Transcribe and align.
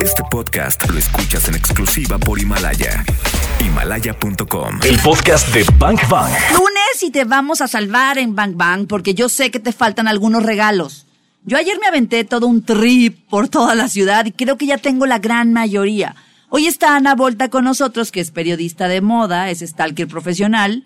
Este 0.00 0.22
podcast 0.30 0.88
lo 0.90 0.98
escuchas 0.98 1.48
en 1.48 1.54
exclusiva 1.54 2.18
por 2.18 2.40
Himalaya. 2.40 3.04
Himalaya.com. 3.60 4.80
El 4.84 4.98
podcast 4.98 5.52
de 5.54 5.64
Bank 5.78 6.00
Bang. 6.08 6.30
Lunes 6.52 7.02
y 7.02 7.10
te 7.10 7.24
vamos 7.24 7.60
a 7.60 7.68
salvar 7.68 8.18
en 8.18 8.34
Bang 8.34 8.56
Bang 8.56 8.86
porque 8.86 9.14
yo 9.14 9.28
sé 9.28 9.50
que 9.50 9.60
te 9.60 9.72
faltan 9.72 10.08
algunos 10.08 10.42
regalos. 10.42 11.06
Yo 11.44 11.58
ayer 11.58 11.78
me 11.80 11.86
aventé 11.86 12.24
todo 12.24 12.46
un 12.46 12.64
trip 12.64 13.28
por 13.28 13.48
toda 13.48 13.74
la 13.74 13.88
ciudad 13.88 14.24
y 14.26 14.32
creo 14.32 14.56
que 14.56 14.66
ya 14.66 14.78
tengo 14.78 15.06
la 15.06 15.18
gran 15.18 15.52
mayoría. 15.52 16.14
Hoy 16.50 16.66
está 16.66 16.96
Ana 16.96 17.14
Volta 17.14 17.50
con 17.50 17.64
nosotros, 17.64 18.12
que 18.12 18.20
es 18.20 18.30
periodista 18.30 18.88
de 18.88 19.00
moda, 19.00 19.50
es 19.50 19.60
stalker 19.60 20.06
profesional 20.06 20.84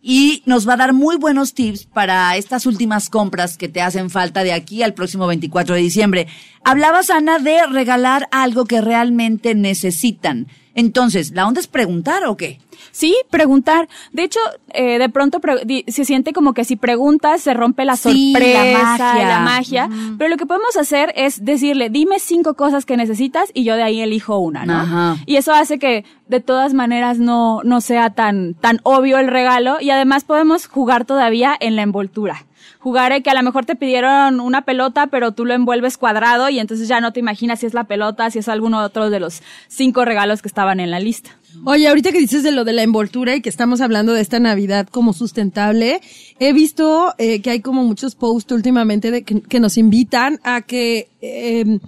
y 0.00 0.42
nos 0.46 0.68
va 0.68 0.74
a 0.74 0.78
dar 0.78 0.92
muy 0.92 1.16
buenos 1.16 1.54
tips 1.54 1.86
para 1.86 2.36
estas 2.36 2.66
últimas 2.66 3.10
compras 3.10 3.56
que 3.56 3.68
te 3.68 3.80
hacen 3.80 4.10
falta 4.10 4.44
de 4.44 4.52
aquí 4.52 4.82
al 4.82 4.94
próximo 4.94 5.26
24 5.26 5.74
de 5.74 5.80
diciembre. 5.80 6.26
Hablabas, 6.64 7.10
Ana, 7.10 7.38
de 7.38 7.66
regalar 7.66 8.28
algo 8.30 8.64
que 8.64 8.80
realmente 8.80 9.54
necesitan. 9.54 10.46
Entonces, 10.78 11.32
¿la 11.32 11.46
onda 11.46 11.60
es 11.60 11.66
preguntar 11.66 12.24
o 12.26 12.36
qué? 12.36 12.60
Sí, 12.92 13.16
preguntar. 13.30 13.88
De 14.12 14.22
hecho, 14.22 14.38
eh, 14.72 14.98
de 14.98 15.08
pronto 15.08 15.40
se 15.88 16.04
siente 16.04 16.32
como 16.32 16.54
que 16.54 16.64
si 16.64 16.76
preguntas 16.76 17.40
se 17.40 17.52
rompe 17.52 17.84
la 17.84 17.96
Sí, 17.96 18.32
la 18.32 18.38
sorpresa, 18.38 18.82
magia. 18.82 19.28
la 19.28 19.40
magia. 19.40 19.90
Pero 20.16 20.30
lo 20.30 20.36
que 20.36 20.46
podemos 20.46 20.76
hacer 20.76 21.12
es 21.16 21.44
decirle, 21.44 21.90
dime 21.90 22.20
cinco 22.20 22.54
cosas 22.54 22.84
que 22.86 22.96
necesitas 22.96 23.50
y 23.54 23.64
yo 23.64 23.74
de 23.74 23.82
ahí 23.82 24.00
elijo 24.00 24.38
una, 24.38 24.64
¿no? 24.64 24.74
Ajá. 24.74 25.16
Y 25.26 25.34
eso 25.34 25.52
hace 25.52 25.80
que 25.80 26.04
de 26.28 26.38
todas 26.40 26.74
maneras 26.74 27.18
no, 27.18 27.60
no 27.64 27.80
sea 27.80 28.10
tan, 28.10 28.54
tan 28.54 28.78
obvio 28.84 29.18
el 29.18 29.26
regalo 29.26 29.78
y 29.80 29.90
además 29.90 30.22
podemos 30.22 30.66
jugar 30.68 31.04
todavía 31.04 31.56
en 31.58 31.74
la 31.74 31.82
envoltura. 31.82 32.44
Jugar 32.80 33.12
en 33.12 33.22
que 33.22 33.30
a 33.30 33.34
lo 33.34 33.42
mejor 33.42 33.64
te 33.66 33.74
pidieron 33.74 34.40
una 34.40 34.62
pelota, 34.62 35.08
pero 35.08 35.32
tú 35.32 35.44
lo 35.44 35.52
envuelves 35.54 35.96
cuadrado 35.98 36.48
y 36.48 36.58
entonces 36.60 36.86
ya 36.88 37.00
no 37.00 37.12
te 37.12 37.20
imaginas 37.20 37.60
si 37.60 37.66
es 37.66 37.74
la 37.74 37.84
pelota, 37.84 38.30
si 38.30 38.38
es 38.38 38.48
alguno 38.48 38.80
otro 38.82 39.10
de 39.10 39.18
los 39.20 39.42
cinco 39.66 40.04
regalos 40.04 40.42
que 40.42 40.48
estaban 40.48 40.78
en 40.78 40.90
la 40.90 41.00
lista. 41.00 41.30
Oye, 41.64 41.88
ahorita 41.88 42.12
que 42.12 42.18
dices 42.20 42.42
de 42.44 42.52
lo 42.52 42.64
de 42.64 42.72
la 42.74 42.82
envoltura 42.82 43.34
y 43.34 43.40
que 43.40 43.48
estamos 43.48 43.80
hablando 43.80 44.12
de 44.12 44.20
esta 44.20 44.38
Navidad 44.38 44.86
como 44.88 45.12
sustentable, 45.12 46.00
he 46.38 46.52
visto 46.52 47.14
eh, 47.18 47.40
que 47.42 47.50
hay 47.50 47.60
como 47.60 47.82
muchos 47.84 48.14
posts 48.14 48.52
últimamente 48.52 49.10
de 49.10 49.22
que, 49.24 49.58
nos 49.60 49.76
invitan 49.76 50.38
a 50.44 50.60
que, 50.62 51.08
eh, 51.20 51.64
tap- 51.64 51.82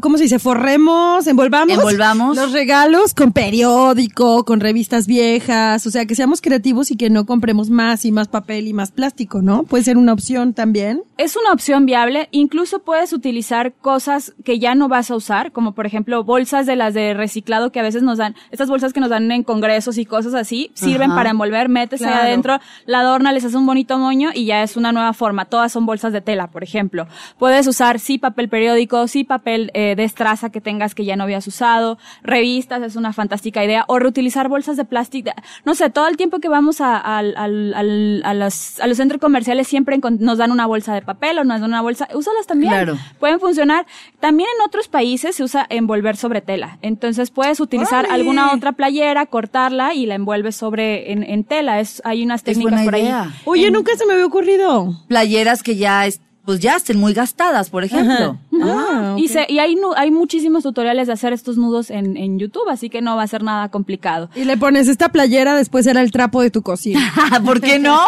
¿cómo 0.00 0.16
se 0.16 0.24
dice? 0.24 0.38
Forremos, 0.38 1.26
envolvamos, 1.26 1.76
Envolvamos. 1.76 2.36
los 2.36 2.52
regalos 2.52 3.14
con 3.14 3.32
periódico, 3.32 4.44
con 4.44 4.60
revistas 4.60 5.06
viejas, 5.06 5.86
o 5.86 5.90
sea, 5.90 6.06
que 6.06 6.14
seamos 6.14 6.40
creativos 6.40 6.90
y 6.90 6.96
que 6.96 7.10
no 7.10 7.26
compremos 7.26 7.70
más 7.70 8.04
y 8.04 8.12
más 8.12 8.28
papel 8.28 8.68
y 8.68 8.72
más 8.72 8.92
plástico, 8.92 9.42
¿no? 9.42 9.62
Puede 9.64 9.84
ser 9.84 9.96
una 9.96 10.12
opción 10.12 10.54
también. 10.54 11.02
Es 11.16 11.36
una 11.36 11.52
opción 11.52 11.86
viable, 11.86 12.28
incluso 12.32 12.80
puedes 12.80 13.12
utilizar 13.12 13.72
cosas 13.74 14.34
que 14.44 14.58
ya 14.58 14.74
no 14.74 14.88
vas 14.88 15.10
a 15.10 15.16
usar, 15.16 15.52
como 15.52 15.72
por 15.72 15.86
ejemplo 15.86 16.24
bolsas 16.24 16.66
de 16.66 16.76
las 16.76 16.94
de 16.94 17.14
reciclado 17.14 17.70
que 17.72 17.80
a 17.80 17.82
veces 17.82 18.02
nos 18.02 18.18
dan, 18.18 18.34
estas 18.50 18.68
bolsas 18.68 18.92
que 18.92 19.00
nos 19.00 19.10
dan 19.10 19.30
en 19.30 19.42
congresos 19.42 19.98
y 19.98 20.04
cosas 20.04 20.34
así, 20.34 20.70
sirven 20.74 21.10
Ajá. 21.10 21.18
para 21.20 21.30
envolver, 21.30 21.68
metes 21.68 22.02
ahí 22.02 22.12
adentro, 22.12 22.58
la 22.86 23.00
adorna, 23.00 23.32
les 23.32 23.44
hace 23.44 23.56
un 23.56 23.66
bonito 23.66 23.98
moño 23.98 24.30
y 24.34 24.46
ya 24.46 24.62
es 24.62 24.76
una 24.76 24.92
nueva 24.92 25.12
forma. 25.12 25.44
Todas 25.44 25.72
son 25.72 25.86
bolsas 25.86 26.12
de 26.12 26.20
tela, 26.20 26.48
por 26.48 26.64
ejemplo. 26.64 27.06
Puedes 27.38 27.66
usar 27.66 28.00
sí 28.00 28.18
papel 28.18 28.48
periódico, 28.48 29.06
sí 29.06 29.24
papel 29.24 29.61
eh, 29.74 29.94
de 29.96 30.04
estraza 30.04 30.50
que 30.50 30.60
tengas 30.60 30.94
que 30.94 31.04
ya 31.04 31.16
no 31.16 31.24
habías 31.24 31.46
usado, 31.46 31.98
revistas 32.22 32.82
es 32.82 32.96
una 32.96 33.12
fantástica 33.12 33.64
idea, 33.64 33.84
o 33.88 33.98
reutilizar 33.98 34.48
bolsas 34.48 34.76
de 34.76 34.84
plástico. 34.84 35.30
No 35.64 35.74
sé, 35.74 35.90
todo 35.90 36.08
el 36.08 36.16
tiempo 36.16 36.38
que 36.40 36.48
vamos 36.48 36.80
a, 36.80 36.96
a 36.96 37.22
los, 37.22 38.80
a 38.80 38.86
los 38.86 38.96
centros 38.96 39.20
comerciales 39.20 39.68
siempre 39.68 39.98
nos 40.18 40.38
dan 40.38 40.52
una 40.52 40.66
bolsa 40.66 40.94
de 40.94 41.02
papel 41.02 41.38
o 41.38 41.44
nos 41.44 41.60
dan 41.60 41.68
una 41.70 41.82
bolsa, 41.82 42.08
úsalas 42.14 42.46
también. 42.46 42.72
Claro. 42.72 42.96
Pueden 43.20 43.40
funcionar. 43.40 43.86
También 44.20 44.48
en 44.58 44.66
otros 44.66 44.88
países 44.88 45.36
se 45.36 45.42
usa 45.44 45.66
envolver 45.68 46.16
sobre 46.16 46.40
tela. 46.40 46.78
Entonces 46.82 47.30
puedes 47.30 47.60
utilizar 47.60 48.06
alguna 48.10 48.52
otra 48.52 48.72
playera, 48.72 49.26
cortarla 49.26 49.94
y 49.94 50.06
la 50.06 50.14
envuelves 50.14 50.56
sobre 50.56 51.12
en, 51.12 51.22
en 51.22 51.44
tela. 51.44 51.80
Es, 51.80 52.00
hay 52.04 52.22
unas 52.24 52.40
Es 52.40 52.44
técnicas 52.44 52.72
buena 52.72 52.84
por 52.84 52.94
ahí. 52.94 53.32
Oye, 53.44 53.66
En- 53.68 53.72
nunca 53.72 53.96
se 53.96 54.06
me 54.06 54.14
había 54.14 54.26
ocurrido. 54.26 54.94
Playeras 55.08 55.62
que 55.62 55.76
ya, 55.76 56.06
es- 56.06 56.20
pues 56.44 56.58
ya 56.60 56.76
estén 56.76 56.98
muy 56.98 57.12
gastadas, 57.14 57.70
por 57.70 57.84
ejemplo. 57.84 58.38
Ah, 58.62 59.14
Y, 59.16 59.28
se, 59.28 59.46
y 59.48 59.58
hay, 59.60 59.74
nu- 59.76 59.92
hay 59.96 60.10
muchísimos 60.10 60.62
tutoriales 60.64 61.06
de 61.06 61.12
hacer 61.12 61.32
estos 61.32 61.56
nudos 61.56 61.90
en, 61.90 62.16
en 62.16 62.38
YouTube, 62.38 62.68
así 62.68 62.90
que 62.90 63.00
no 63.00 63.14
va 63.16 63.22
a 63.22 63.26
ser 63.28 63.42
nada 63.44 63.68
complicado. 63.70 64.28
Y 64.34 64.44
le 64.44 64.56
pones 64.56 64.88
esta 64.88 65.10
playera, 65.10 65.54
después 65.54 65.86
era 65.86 66.00
el 66.02 66.10
trapo 66.10 66.42
de 66.42 66.50
tu 66.50 66.62
cocina. 66.62 67.00
¿Por 67.44 67.60
qué 67.60 67.78
no? 67.80 67.98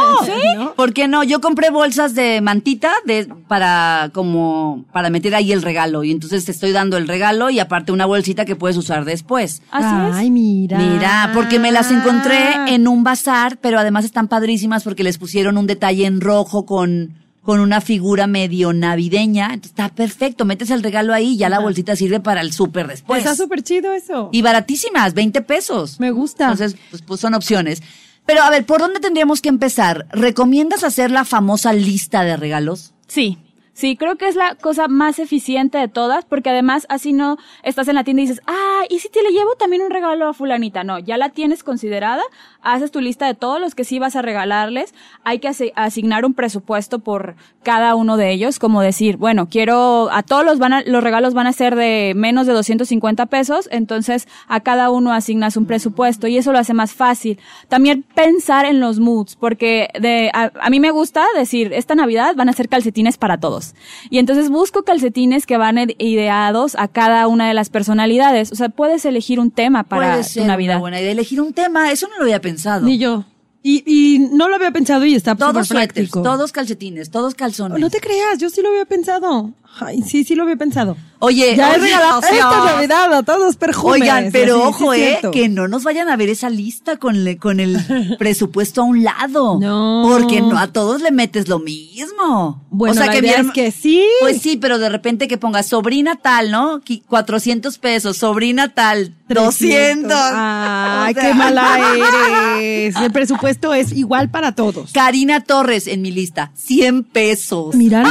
¿Por 0.77 0.93
qué 0.93 1.07
no? 1.09 1.23
Yo 1.23 1.41
compré 1.41 1.71
bolsas 1.71 2.15
de 2.15 2.41
mantita 2.41 2.93
de, 3.07 3.27
para, 3.49 4.11
como, 4.13 4.85
para 4.93 5.11
meter 5.11 5.35
ahí 5.35 5.53
el 5.53 5.63
regalo. 5.63 6.03
Y 6.05 6.11
entonces 6.11 6.45
te 6.45 6.53
estoy 6.53 6.73
dando 6.73 6.97
el 6.97 7.07
regalo 7.09 7.51
y 7.51 7.61
aparte 7.61 7.93
una 7.93 8.07
bolsita 8.07 8.45
que 8.45 8.57
puedes 8.57 8.77
usar 8.77 9.05
después. 9.05 9.63
Así 9.71 10.11
es. 10.11 10.17
Ay, 10.17 10.31
mira. 10.31 10.79
Mira, 10.79 11.31
porque 11.35 11.59
me 11.59 11.71
las 11.73 11.91
encontré 11.91 12.75
en 12.75 12.89
un 12.89 13.05
bazar, 13.05 13.59
pero 13.61 13.79
además 13.79 14.05
están 14.05 14.29
padrísimas 14.29 14.83
porque 14.85 15.05
les 15.05 15.19
pusieron 15.19 15.57
un 15.59 15.67
detalle 15.67 16.07
en 16.07 16.21
rojo 16.21 16.67
con, 16.67 17.15
con 17.45 17.61
una 17.61 17.81
figura 17.81 18.27
medio 18.27 18.73
navideña. 18.73 19.47
Entonces 19.47 19.71
está 19.71 19.91
perfecto. 19.91 20.45
Metes 20.45 20.71
el 20.71 20.83
regalo 20.83 21.13
ahí 21.13 21.33
y 21.33 21.37
ya 21.37 21.49
la 21.49 21.61
bolsita 21.61 21.95
sirve 21.95 22.19
para 22.19 22.41
el 22.41 22.53
súper 22.53 22.89
después. 22.89 23.19
Está 23.19 23.37
súper 23.37 23.63
chido 23.63 23.93
eso. 23.93 24.31
Y 24.33 24.43
baratísimas, 24.43 25.15
20 25.15 25.43
pesos. 25.43 26.01
Me 26.01 26.11
gusta. 26.11 26.45
Entonces, 26.45 26.77
pues, 26.91 27.03
pues 27.03 27.21
son 27.21 27.35
opciones. 27.35 27.83
Pero 28.27 28.43
a 28.43 28.51
ver, 28.51 28.65
¿por 28.65 28.81
dónde 28.81 29.01
tendríamos 29.01 29.43
que 29.43 29.51
empezar? 29.51 30.07
¿Recomiendas 30.11 30.83
hacer 30.83 31.11
la 31.11 31.25
famosa 31.25 31.75
lista 31.75 32.25
de 32.25 32.37
regalos? 32.37 32.95
Sí. 33.07 33.39
Sí, 33.75 33.97
creo 33.97 34.17
que 34.17 34.29
es 34.29 34.37
la 34.37 34.55
cosa 34.55 34.87
más 34.87 35.19
eficiente 35.19 35.79
de 35.79 35.89
todas, 35.89 36.25
porque 36.25 36.51
además 36.51 36.87
así 36.89 37.13
no 37.13 37.39
estás 37.65 37.89
en 37.89 37.97
la 37.97 38.05
tienda 38.05 38.23
y 38.23 38.27
dices, 38.27 38.41
ah, 38.47 38.74
¿y 38.89 38.99
si 39.01 39.09
te 39.09 39.23
le 39.23 39.31
llevo 39.31 39.55
también 39.59 39.83
un 39.83 39.91
regalo 39.91 40.29
a 40.29 40.35
fulanita? 40.35 40.85
No, 40.85 40.99
ya 40.99 41.17
la 41.19 41.29
tienes 41.31 41.63
considerada, 41.65 42.23
haces 42.63 42.91
tu 42.91 43.01
lista 43.01 43.27
de 43.27 43.35
todos 43.35 43.61
los 43.61 43.75
que 43.75 43.85
sí 43.85 43.99
vas 43.99 44.17
a 44.17 44.23
regalarles, 44.23 44.95
hay 45.25 45.39
que 45.39 45.49
asi- 45.49 45.73
asignar 45.77 46.25
un 46.25 46.35
presupuesto 46.35 46.99
por 46.99 47.37
cada 47.63 47.95
uno 47.95 48.17
de 48.17 48.31
ellos, 48.33 48.59
como 48.59 48.81
decir, 48.83 49.17
bueno, 49.17 49.49
quiero, 49.49 50.09
a 50.13 50.23
todos 50.23 50.45
los 50.45 50.59
van 50.59 50.73
a, 50.75 50.83
los 50.83 51.03
regalos 51.03 51.35
van 51.35 51.47
a 51.47 51.53
ser 51.53 51.77
de 51.77 52.13
menos 52.15 52.47
de 52.47 52.53
250 52.53 53.27
pesos, 53.27 53.69
entonces 53.73 54.29
a 54.49 54.61
cada 54.61 54.91
uno 54.91 55.13
asignas 55.13 55.57
un 55.57 55.67
presupuesto 55.67 56.27
y 56.27 56.37
eso 56.37 56.53
lo 56.53 56.59
hace 56.59 56.75
más 56.75 56.93
fácil. 56.93 57.39
También 57.69 58.03
pensar 58.15 58.67
en 58.67 58.81
los 58.81 59.01
moods, 59.01 59.37
porque 59.37 59.89
de, 59.99 60.31
a, 60.35 60.53
a 60.61 60.71
mí 60.71 60.81
me 60.81 60.91
gusta 60.91 61.25
decir, 61.37 61.73
esta 61.73 61.95
Navidad 61.95 62.35
van 62.37 62.49
a 62.49 62.53
ser 62.53 62.69
calcetines 62.69 63.17
para 63.19 63.39
todos. 63.39 63.75
Y 64.11 64.19
entonces 64.19 64.51
busco 64.51 64.83
calcetines 64.83 65.47
que 65.47 65.57
van 65.57 65.77
ide- 65.79 65.97
ideados 65.99 66.75
a 66.77 66.89
cada 66.89 67.27
una 67.29 67.49
de 67.49 67.55
las 67.55 67.71
personalidades. 67.71 68.53
O 68.53 68.55
sea, 68.57 68.69
puedes 68.77 69.05
elegir 69.05 69.41
un 69.41 69.51
tema 69.51 69.85
para 69.85 70.13
Puede 70.13 70.23
tu 70.25 70.29
ser 70.31 70.47
Navidad. 70.47 70.75
una 70.77 70.81
buena 70.81 71.01
idea. 71.01 71.13
Elegir 71.13 71.41
un 71.41 71.53
tema, 71.53 71.91
eso 71.93 72.09
no 72.09 72.17
lo 72.17 72.23
había 72.25 72.41
pensado. 72.41 72.85
Ni 72.87 72.99
yo. 72.99 73.25
Y, 73.63 73.83
y 73.87 74.19
no 74.19 74.49
lo 74.51 74.57
había 74.57 74.71
pensado 74.73 75.07
y 75.07 75.15
está 75.15 75.35
Todos 75.35 75.53
súper 75.53 75.67
suéteres, 75.67 75.93
práctico. 76.11 76.23
todos 76.23 76.53
calcetines, 76.53 77.11
todos 77.11 77.35
calzones. 77.35 77.81
No 77.81 77.89
te 77.89 77.99
creas, 78.01 78.39
yo 78.39 78.51
sí 78.51 78.61
lo 78.61 78.69
había 78.69 78.85
pensado. 78.85 79.53
Ay, 79.81 80.03
sí, 80.03 80.23
sí 80.25 80.35
lo 80.35 80.43
había 80.43 80.57
pensado. 80.57 80.97
Oye, 81.25 81.57
Ya 81.57 81.71
oye, 81.71 81.79
regalado 81.79 82.19
o 82.19 82.23
sea, 82.23 82.31
esta 82.31 82.65
Navidad 82.65 83.13
a 83.15 83.23
todos 83.23 83.57
perjúmenes. 83.57 84.03
Oigan, 84.03 84.29
pero 84.33 84.57
así, 84.57 84.63
ojo, 84.83 84.93
es 84.93 85.25
eh, 85.25 85.31
que 85.33 85.49
no 85.49 85.69
nos 85.69 85.85
vayan 85.85 86.09
a 86.09 86.17
ver 86.17 86.29
esa 86.29 86.51
lista 86.51 86.97
con, 86.97 87.25
le- 87.25 87.39
con 87.39 87.61
el 87.61 87.77
presupuesto 88.19 88.83
a 88.83 88.85
un 88.85 89.03
lado. 89.05 89.59
No. 89.61 90.05
Porque 90.09 90.41
no 90.41 90.59
a 90.59 90.69
todos 90.69 91.01
le 91.03 91.11
metes 91.11 91.49
lo 91.49 91.59
mismo. 91.59 92.63
Bueno, 92.71 93.01
la 93.05 93.13
mi 93.13 93.19
idea 93.19 93.39
herma- 93.41 93.49
es 93.49 93.53
que 93.53 93.71
sí. 93.73 94.05
Pues 94.21 94.41
sí, 94.43 94.57
pero 94.57 94.79
de 94.79 94.89
repente 94.89 95.29
que 95.29 95.39
ponga 95.39 95.63
sobrina 95.63 96.17
tal, 96.17 96.51
¿no? 96.51 96.81
Qui- 96.81 97.03
400 97.07 97.79
pesos, 97.79 98.17
sobrina 98.19 98.75
tal, 98.75 99.15
200. 99.29 100.13
Ay, 100.35 101.13
O 101.13 101.21
sea, 101.21 101.29
qué 101.29 101.35
mala 101.35 101.79
eres. 102.59 102.97
El 102.97 103.13
presupuesto 103.13 103.73
es 103.75 103.93
igual 103.93 104.31
para 104.31 104.55
todos. 104.55 104.93
Karina 104.93 105.41
Torres 105.41 105.87
en 105.87 106.03
mi 106.03 106.11
lista, 106.11 106.51
100 106.55 107.05
pesos. 107.05 107.75
Miran. 107.75 108.07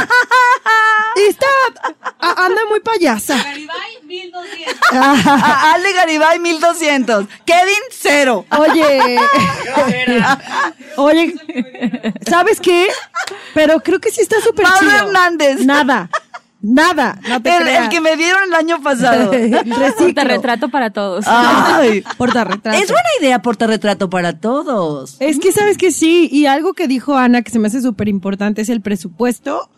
Esta 1.27 1.45
a- 2.19 2.45
anda 2.45 2.61
muy 2.69 2.79
payasa. 2.81 3.35
A 4.91 5.73
Ale 5.73 5.93
Garibay, 5.93 6.39
1200. 6.39 7.25
Kevin, 7.45 7.73
cero. 7.91 8.45
Oye, 8.57 9.17
oye, 10.97 11.33
¿sabes 12.29 12.59
qué? 12.59 12.87
Pero 13.53 13.79
creo 13.81 13.99
que 13.99 14.11
sí 14.11 14.21
está 14.21 14.39
súper 14.41 14.65
Pablo 14.65 14.89
chido. 14.91 15.03
Hernández. 15.07 15.65
Nada, 15.65 16.09
nada, 16.61 17.19
no 17.27 17.41
te 17.41 17.55
El, 17.57 17.89
que 17.89 18.01
me 18.01 18.15
dieron 18.17 18.43
el 18.45 18.53
año 18.53 18.81
pasado. 18.81 19.31
Reciclo. 19.65 20.23
retrato 20.23 20.69
para 20.69 20.91
todos. 20.91 21.25
Ay. 21.27 22.03
Portarretrato. 22.17 22.77
Es 22.77 22.87
buena 22.89 23.09
idea 23.19 23.41
portarretrato 23.41 24.09
para 24.09 24.39
todos. 24.39 25.17
Es 25.19 25.39
que 25.39 25.51
sabes 25.51 25.77
que 25.77 25.91
sí, 25.91 26.29
y 26.31 26.45
algo 26.45 26.73
que 26.73 26.87
dijo 26.87 27.15
Ana 27.15 27.41
que 27.41 27.51
se 27.51 27.59
me 27.59 27.67
hace 27.67 27.81
súper 27.81 28.07
importante 28.09 28.61
es 28.61 28.69
el 28.69 28.81
presupuesto, 28.81 29.69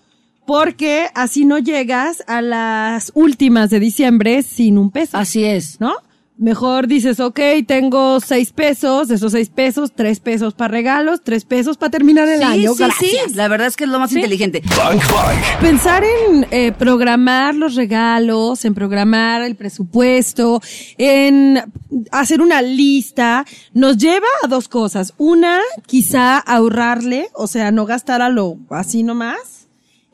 porque 0.45 1.07
así 1.15 1.45
no 1.45 1.57
llegas 1.59 2.23
a 2.27 2.41
las 2.41 3.11
últimas 3.15 3.69
de 3.69 3.79
diciembre 3.79 4.43
sin 4.43 4.77
un 4.77 4.91
peso, 4.91 5.17
Así 5.17 5.43
es. 5.43 5.79
¿no? 5.79 5.93
Mejor 6.37 6.87
dices, 6.87 7.21
ok, 7.21 7.39
tengo 7.65 8.19
seis 8.19 8.51
pesos, 8.51 9.07
de 9.07 9.15
esos 9.15 9.31
seis 9.31 9.47
pesos, 9.47 9.93
tres 9.95 10.19
pesos 10.19 10.53
para 10.53 10.67
regalos, 10.69 11.21
tres 11.23 11.45
pesos 11.45 11.77
para 11.77 11.91
terminar 11.91 12.27
el 12.27 12.39
Sí, 12.39 12.43
año. 12.43 12.73
sí, 12.73 12.83
Gracias. 12.83 13.11
sí. 13.29 13.35
La 13.35 13.47
verdad 13.47 13.67
es 13.67 13.77
que 13.77 13.85
es 13.85 13.89
lo 13.89 13.99
más 13.99 14.11
inteligente. 14.11 14.61
Bank 14.77 15.01
Bank. 15.13 15.61
Pensar 15.61 16.03
en 16.03 16.45
eh, 16.51 16.73
programar 16.73 17.55
los 17.55 17.75
regalos, 17.75 18.65
en 18.65 18.73
programar 18.73 19.43
el 19.43 19.55
presupuesto, 19.55 20.61
en 20.97 21.61
hacer 22.11 22.41
una 22.41 22.61
lista, 22.61 23.45
nos 23.73 23.95
lleva 23.97 24.27
a 24.43 24.47
dos 24.49 24.67
cosas. 24.67 25.13
Una, 25.17 25.61
quizá 25.87 26.37
ahorrarle, 26.37 27.29
o 27.33 27.47
sea, 27.47 27.71
no 27.71 27.85
gastar 27.85 28.21
a 28.21 28.27
lo 28.27 28.57
así 28.71 29.03
nomás. 29.03 29.64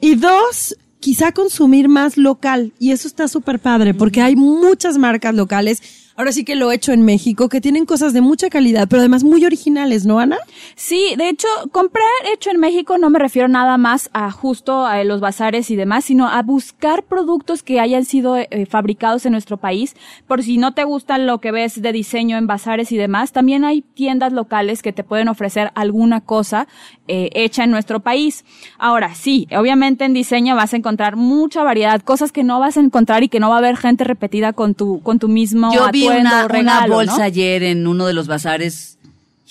Y 0.01 0.15
dos, 0.15 0.75
quizá 0.99 1.31
consumir 1.31 1.87
más 1.87 2.17
local. 2.17 2.73
Y 2.79 2.91
eso 2.91 3.07
está 3.07 3.27
súper 3.27 3.59
padre, 3.59 3.93
porque 3.93 4.21
hay 4.21 4.35
muchas 4.35 4.97
marcas 4.97 5.35
locales. 5.35 5.81
Ahora 6.21 6.33
sí 6.33 6.43
que 6.43 6.53
lo 6.53 6.71
he 6.71 6.75
hecho 6.75 6.91
en 6.91 7.01
México, 7.01 7.49
que 7.49 7.61
tienen 7.61 7.87
cosas 7.87 8.13
de 8.13 8.21
mucha 8.21 8.51
calidad, 8.51 8.87
pero 8.87 8.99
además 8.99 9.23
muy 9.23 9.43
originales, 9.43 10.05
¿no, 10.05 10.19
Ana? 10.19 10.37
Sí, 10.75 11.15
de 11.17 11.29
hecho, 11.29 11.47
comprar 11.71 12.05
hecho 12.31 12.51
en 12.51 12.59
México 12.59 12.99
no 12.99 13.09
me 13.09 13.17
refiero 13.17 13.47
nada 13.47 13.79
más 13.79 14.11
a 14.13 14.29
justo 14.29 14.85
a 14.85 15.03
los 15.03 15.19
bazares 15.19 15.71
y 15.71 15.75
demás, 15.75 16.05
sino 16.05 16.27
a 16.27 16.43
buscar 16.43 17.05
productos 17.05 17.63
que 17.63 17.79
hayan 17.79 18.05
sido 18.05 18.37
eh, 18.37 18.67
fabricados 18.69 19.25
en 19.25 19.31
nuestro 19.31 19.57
país. 19.57 19.95
Por 20.27 20.43
si 20.43 20.59
no 20.59 20.75
te 20.75 20.83
gusta 20.83 21.17
lo 21.17 21.39
que 21.39 21.51
ves 21.51 21.81
de 21.81 21.91
diseño 21.91 22.37
en 22.37 22.45
bazares 22.45 22.91
y 22.91 22.97
demás, 22.97 23.31
también 23.31 23.65
hay 23.65 23.81
tiendas 23.81 24.31
locales 24.31 24.83
que 24.83 24.93
te 24.93 25.03
pueden 25.03 25.27
ofrecer 25.27 25.71
alguna 25.73 26.21
cosa 26.21 26.67
eh, 27.07 27.31
hecha 27.33 27.63
en 27.63 27.71
nuestro 27.71 28.01
país. 28.01 28.45
Ahora, 28.77 29.15
sí, 29.15 29.47
obviamente 29.57 30.05
en 30.05 30.13
diseño 30.13 30.55
vas 30.55 30.75
a 30.75 30.77
encontrar 30.77 31.15
mucha 31.15 31.63
variedad, 31.63 31.99
cosas 32.03 32.31
que 32.31 32.43
no 32.43 32.59
vas 32.59 32.77
a 32.77 32.81
encontrar 32.81 33.23
y 33.23 33.27
que 33.27 33.39
no 33.39 33.49
va 33.49 33.55
a 33.55 33.57
haber 33.57 33.75
gente 33.75 34.03
repetida 34.03 34.53
con 34.53 34.75
tu, 34.75 35.01
con 35.01 35.17
tu 35.17 35.27
mismo 35.27 35.73
Yo 35.73 35.89
vi 35.91 36.10
una, 36.19 36.45
o 36.45 36.47
regalo, 36.47 36.77
una 36.77 36.87
¿no? 36.87 36.93
bolsa 36.95 37.23
ayer 37.23 37.63
en 37.63 37.87
uno 37.87 38.05
de 38.05 38.13
los 38.13 38.27
bazares. 38.27 38.97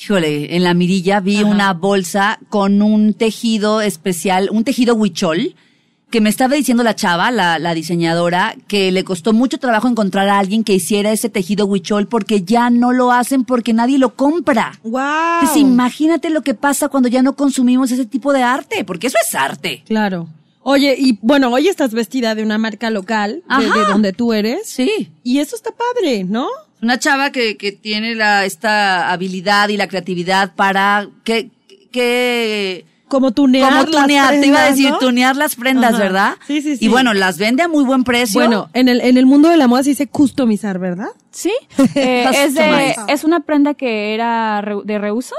Híjole, 0.03 0.57
en 0.57 0.65
la 0.65 0.73
mirilla 0.73 1.21
vi 1.21 1.43
una 1.43 1.75
bolsa 1.75 2.39
con 2.49 2.81
un 2.81 3.13
tejido 3.13 3.83
especial, 3.83 4.49
un 4.51 4.65
tejido 4.65 4.95
huichol, 4.95 5.55
que 6.11 6.21
me 6.21 6.29
estaba 6.29 6.55
diciendo 6.55 6.83
la 6.83 6.97
chava, 6.97 7.31
la, 7.31 7.59
la 7.59 7.75
diseñadora, 7.75 8.57
que 8.67 8.91
le 8.93 9.05
costó 9.05 9.33
mucho 9.33 9.59
trabajo 9.59 9.89
encontrar 9.89 10.29
a 10.29 10.39
alguien 10.39 10.65
que 10.65 10.75
hiciera 10.75 11.13
ese 11.13 11.29
tejido 11.29 11.67
huichol 11.67 12.09
porque 12.09 12.43
ya 12.43 12.71
no 12.71 12.93
lo 12.93 13.13
hacen 13.13 13.45
porque 13.45 13.73
nadie 13.73 13.99
lo 13.99 14.15
compra. 14.17 14.79
¡Wow! 14.83 15.01
Entonces 15.41 15.63
imagínate 15.63 16.31
lo 16.31 16.43
que 16.43 16.55
pasa 16.55 16.89
cuando 16.89 17.09
ya 17.09 17.23
no 17.23 17.37
consumimos 17.37 17.93
ese 17.93 18.07
tipo 18.07 18.33
de 18.33 18.43
arte, 18.43 18.85
porque 18.85 19.07
eso 19.07 19.19
es 19.25 19.35
arte. 19.35 19.83
Claro. 19.87 20.29
Oye, 20.63 20.95
y 20.99 21.19
bueno, 21.23 21.49
hoy 21.51 21.69
estás 21.69 21.93
vestida 21.95 22.35
de 22.35 22.43
una 22.43 22.59
marca 22.59 22.91
local, 22.91 23.43
de, 23.49 23.67
Ajá. 23.67 23.79
de 23.79 23.85
donde 23.87 24.13
tú 24.13 24.33
eres. 24.33 24.67
Sí. 24.69 25.11
Y 25.25 25.39
eso 25.39 25.57
está 25.57 25.71
padre, 25.73 26.25
¿no? 26.25 26.49
Una 26.83 26.99
chava 26.99 27.31
que, 27.31 27.57
que 27.57 27.73
tiene 27.73 28.15
la, 28.15 28.45
esta 28.45 29.11
habilidad 29.11 29.69
y 29.71 29.77
la 29.77 29.89
creatividad 29.89 30.55
para 30.55 31.09
que, 31.25 31.51
que 31.91 32.85
Como 33.09 33.33
tunear. 33.33 33.71
como 33.71 33.83
las 33.83 34.03
tunear, 34.03 34.41
te 34.41 34.47
iba 34.47 34.63
a 34.63 34.71
decir 34.71 34.91
¿no? 34.91 34.99
tunear 34.99 35.37
las 35.37 35.57
prendas, 35.57 35.95
Ajá. 35.95 36.03
¿verdad? 36.03 36.35
Sí, 36.47 36.63
sí, 36.63 36.77
sí. 36.77 36.85
Y 36.85 36.89
bueno, 36.89 37.13
las 37.15 37.39
vende 37.39 37.63
a 37.63 37.69
muy 37.69 37.85
buen 37.85 38.05
precio. 38.05 38.41
Bueno, 38.41 38.71
en 38.73 38.89
el, 38.89 39.01
en 39.01 39.17
el 39.19 39.27
mundo 39.27 39.49
de 39.49 39.57
la 39.57 39.67
moda 39.67 39.83
se 39.83 39.91
dice 39.91 40.07
customizar, 40.07 40.79
¿verdad? 40.79 41.09
Sí, 41.31 41.53
eh, 41.95 42.27
es, 42.35 42.55
de, 42.55 42.95
es 43.09 43.25
una 43.25 43.41
prenda 43.41 43.75
que 43.75 44.15
era 44.15 44.61
re- 44.61 44.83
de 44.85 44.99
reuso. 44.99 45.35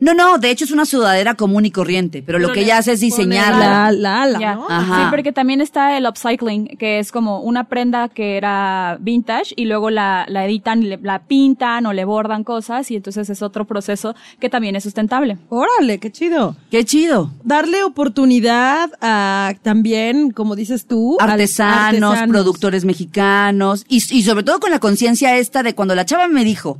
No, 0.00 0.14
no, 0.14 0.38
de 0.38 0.50
hecho 0.50 0.64
es 0.64 0.70
una 0.70 0.84
sudadera 0.86 1.34
común 1.34 1.66
y 1.66 1.70
corriente, 1.70 2.22
pero 2.24 2.38
lo 2.38 2.52
que 2.52 2.60
ella 2.60 2.78
hace 2.78 2.92
es 2.92 3.00
diseñarla. 3.00 3.90
La, 3.90 3.92
la 3.92 4.22
ala. 4.22 4.58
Ajá. 4.68 4.96
Sí, 4.96 5.06
porque 5.10 5.32
también 5.32 5.60
está 5.60 5.96
el 5.96 6.06
upcycling, 6.06 6.76
que 6.78 6.98
es 7.00 7.10
como 7.10 7.40
una 7.40 7.64
prenda 7.64 8.08
que 8.08 8.36
era 8.36 8.96
vintage 9.00 9.54
y 9.56 9.64
luego 9.64 9.90
la, 9.90 10.24
la 10.28 10.44
editan, 10.44 10.82
y 10.82 10.86
le- 10.86 11.00
la 11.02 11.20
pintan 11.24 11.84
o 11.86 11.92
le 11.92 12.04
bordan 12.04 12.44
cosas 12.44 12.90
y 12.90 12.96
entonces 12.96 13.28
es 13.28 13.42
otro 13.42 13.64
proceso 13.66 14.14
que 14.38 14.48
también 14.48 14.76
es 14.76 14.84
sustentable. 14.84 15.38
Órale, 15.48 15.98
qué 15.98 16.12
chido. 16.12 16.56
Qué 16.70 16.84
chido. 16.84 17.32
Darle 17.42 17.82
oportunidad 17.82 18.90
a 19.00 19.54
también, 19.62 20.30
como 20.30 20.54
dices 20.56 20.86
tú, 20.86 21.16
Artesanos, 21.20 22.02
artesanos. 22.02 22.28
productores 22.28 22.84
mexicanos 22.84 23.84
y, 23.88 23.96
y 24.16 24.22
sobre 24.22 24.44
todo 24.44 24.60
con 24.60 24.70
la 24.70 24.78
conciencia 24.78 25.36
esta 25.38 25.62
de 25.62 25.74
cuando 25.74 25.94
la 25.94 26.04
chava 26.04 26.28
me 26.28 26.44
dijo, 26.44 26.78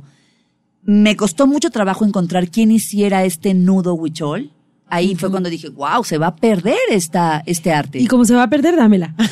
me 0.83 1.15
costó 1.15 1.47
mucho 1.47 1.69
trabajo 1.69 2.05
encontrar 2.05 2.49
quién 2.49 2.71
hiciera 2.71 3.23
este 3.25 3.53
nudo 3.53 3.93
huichol. 3.93 4.51
Ahí 4.91 5.15
fue 5.15 5.29
cuando 5.29 5.51
dije, 5.51 5.69
wow, 5.69 6.03
se 6.03 6.17
va 6.17 6.27
a 6.27 6.35
perder 6.35 6.79
esta, 6.89 7.43
este 7.45 7.71
arte. 7.71 7.99
Y 7.99 8.07
como 8.07 8.25
se 8.25 8.33
va 8.33 8.43
a 8.43 8.49
perder, 8.49 8.75
dámela. 8.75 9.13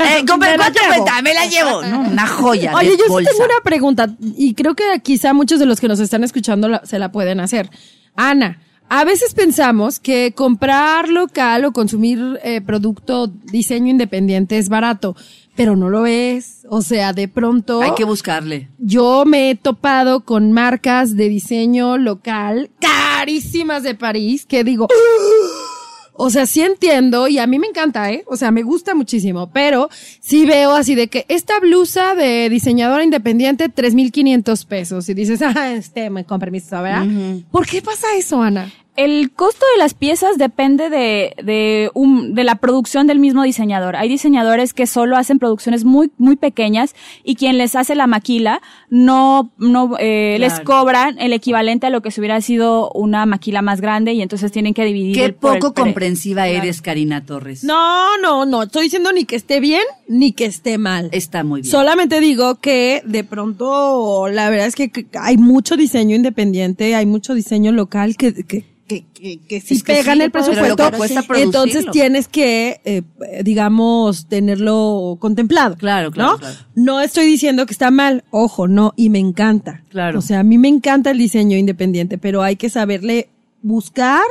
Eh, 0.00 0.24
compre- 0.26 0.50
Me 0.52 0.56
la 0.56 0.56
¿Cuánto 0.56 0.80
llevo. 0.80 0.94
cuesta? 1.04 1.22
Me 1.22 1.34
la 1.34 1.46
llevo. 1.46 1.82
No, 1.82 2.00
una 2.00 2.26
joya. 2.26 2.72
Oye, 2.74 2.90
yo 2.96 3.18
sí 3.18 3.24
tengo 3.24 3.44
una 3.44 3.60
pregunta 3.62 4.14
y 4.36 4.54
creo 4.54 4.74
que 4.74 4.84
quizá 5.02 5.32
muchos 5.34 5.58
de 5.60 5.66
los 5.66 5.80
que 5.80 5.88
nos 5.88 6.00
están 6.00 6.24
escuchando 6.24 6.68
la- 6.68 6.84
se 6.86 6.98
la 6.98 7.12
pueden 7.12 7.40
hacer. 7.40 7.68
Ana, 8.16 8.60
a 8.88 9.04
veces 9.04 9.32
pensamos 9.34 9.98
que 10.00 10.32
comprar 10.34 11.08
local 11.10 11.64
o 11.66 11.72
consumir 11.72 12.38
eh, 12.42 12.60
producto 12.62 13.26
diseño 13.28 13.88
independiente 13.90 14.56
es 14.58 14.68
barato, 14.70 15.14
pero 15.54 15.76
no 15.76 15.90
lo 15.90 16.06
es. 16.06 16.66
O 16.68 16.82
sea, 16.82 17.12
de 17.12 17.28
pronto 17.28 17.82
Hay 17.82 17.94
que 17.94 18.04
buscarle. 18.04 18.68
yo 18.78 19.24
me 19.26 19.50
he 19.50 19.54
topado 19.54 20.24
con 20.24 20.52
marcas 20.52 21.16
de 21.16 21.28
diseño 21.28 21.98
local 21.98 22.70
carísimas 22.80 23.82
de 23.82 23.94
París 23.94 24.46
que 24.46 24.64
digo, 24.64 24.88
o 26.14 26.30
sea, 26.30 26.46
sí 26.46 26.60
entiendo 26.62 27.28
y 27.28 27.38
a 27.38 27.46
mí 27.46 27.58
me 27.58 27.66
encanta, 27.66 28.10
¿eh? 28.10 28.24
O 28.26 28.36
sea, 28.36 28.50
me 28.50 28.62
gusta 28.62 28.94
muchísimo, 28.94 29.50
pero 29.52 29.88
sí 30.20 30.44
veo 30.46 30.72
así 30.72 30.94
de 30.94 31.08
que 31.08 31.24
esta 31.28 31.58
blusa 31.60 32.14
de 32.14 32.48
diseñadora 32.48 33.04
independiente, 33.04 33.68
3,500 33.68 34.64
pesos. 34.64 35.08
Y 35.08 35.14
dices, 35.14 35.40
ah, 35.42 35.72
este, 35.72 36.10
me 36.10 36.24
con 36.24 36.40
permiso, 36.40 36.80
¿verdad? 36.82 37.06
¿Por 37.50 37.66
qué 37.66 37.82
pasa 37.82 38.06
eso, 38.16 38.42
Ana? 38.42 38.72
El 38.94 39.32
costo 39.32 39.64
de 39.74 39.78
las 39.78 39.94
piezas 39.94 40.36
depende 40.36 40.90
de, 40.90 41.34
de, 41.42 41.90
un, 41.94 42.34
de 42.34 42.44
la 42.44 42.56
producción 42.56 43.06
del 43.06 43.18
mismo 43.20 43.42
diseñador. 43.42 43.96
Hay 43.96 44.08
diseñadores 44.10 44.74
que 44.74 44.86
solo 44.86 45.16
hacen 45.16 45.38
producciones 45.38 45.84
muy, 45.84 46.10
muy 46.18 46.36
pequeñas 46.36 46.94
y 47.24 47.36
quien 47.36 47.56
les 47.56 47.74
hace 47.74 47.94
la 47.94 48.06
maquila 48.06 48.60
no, 48.90 49.50
no 49.56 49.96
eh, 49.98 50.36
les 50.38 50.60
cobran 50.60 51.18
el 51.18 51.32
equivalente 51.32 51.86
a 51.86 51.90
lo 51.90 52.02
que 52.02 52.10
si 52.10 52.20
hubiera 52.20 52.38
sido 52.42 52.90
una 52.92 53.24
maquila 53.24 53.62
más 53.62 53.80
grande 53.80 54.12
y 54.12 54.20
entonces 54.20 54.52
tienen 54.52 54.74
que 54.74 54.84
dividir. 54.84 55.14
Qué 55.16 55.24
el- 55.24 55.34
por 55.34 55.54
el 55.54 55.60
poco 55.60 55.72
pre- 55.74 55.84
comprensiva 55.84 56.48
eres, 56.48 56.82
Karina 56.82 57.24
Torres. 57.24 57.64
No, 57.64 58.18
no, 58.18 58.44
no. 58.44 58.64
Estoy 58.64 58.84
diciendo 58.84 59.10
ni 59.12 59.24
que 59.24 59.36
esté 59.36 59.60
bien 59.60 59.82
ni 60.06 60.32
que 60.32 60.44
esté 60.44 60.76
mal. 60.76 61.08
Está 61.12 61.44
muy 61.44 61.62
bien. 61.62 61.70
Solamente 61.70 62.20
digo 62.20 62.56
que 62.56 63.02
de 63.06 63.24
pronto 63.24 64.28
la 64.28 64.50
verdad 64.50 64.66
es 64.66 64.74
que 64.76 64.90
que 64.90 65.06
hay 65.18 65.38
mucho 65.38 65.76
diseño 65.78 66.14
independiente, 66.14 66.94
hay 66.94 67.06
mucho 67.06 67.32
diseño 67.34 67.72
local 67.72 68.16
que, 68.16 68.44
que, 68.44 68.64
que, 68.92 69.06
que, 69.14 69.38
que 69.46 69.60
sí 69.60 69.74
Es 69.74 69.82
que 69.82 69.94
pegan 69.94 70.18
sí, 70.18 70.24
el 70.24 70.30
presupuesto. 70.30 70.90
Entonces 71.36 71.86
tienes 71.90 72.28
que, 72.28 72.80
eh, 72.84 73.02
digamos, 73.42 74.26
tenerlo 74.26 75.16
contemplado. 75.20 75.76
Claro, 75.76 76.10
claro, 76.10 76.32
¿no? 76.32 76.38
claro. 76.38 76.56
No 76.74 77.00
estoy 77.00 77.26
diciendo 77.26 77.66
que 77.66 77.72
está 77.72 77.90
mal, 77.90 78.24
ojo, 78.30 78.68
no, 78.68 78.92
y 78.96 79.10
me 79.10 79.18
encanta. 79.18 79.82
Claro. 79.88 80.18
O 80.18 80.22
sea, 80.22 80.40
a 80.40 80.44
mí 80.44 80.58
me 80.58 80.68
encanta 80.68 81.10
el 81.10 81.18
diseño 81.18 81.56
independiente, 81.56 82.18
pero 82.18 82.42
hay 82.42 82.56
que 82.56 82.70
saberle 82.70 83.28
buscar 83.62 84.22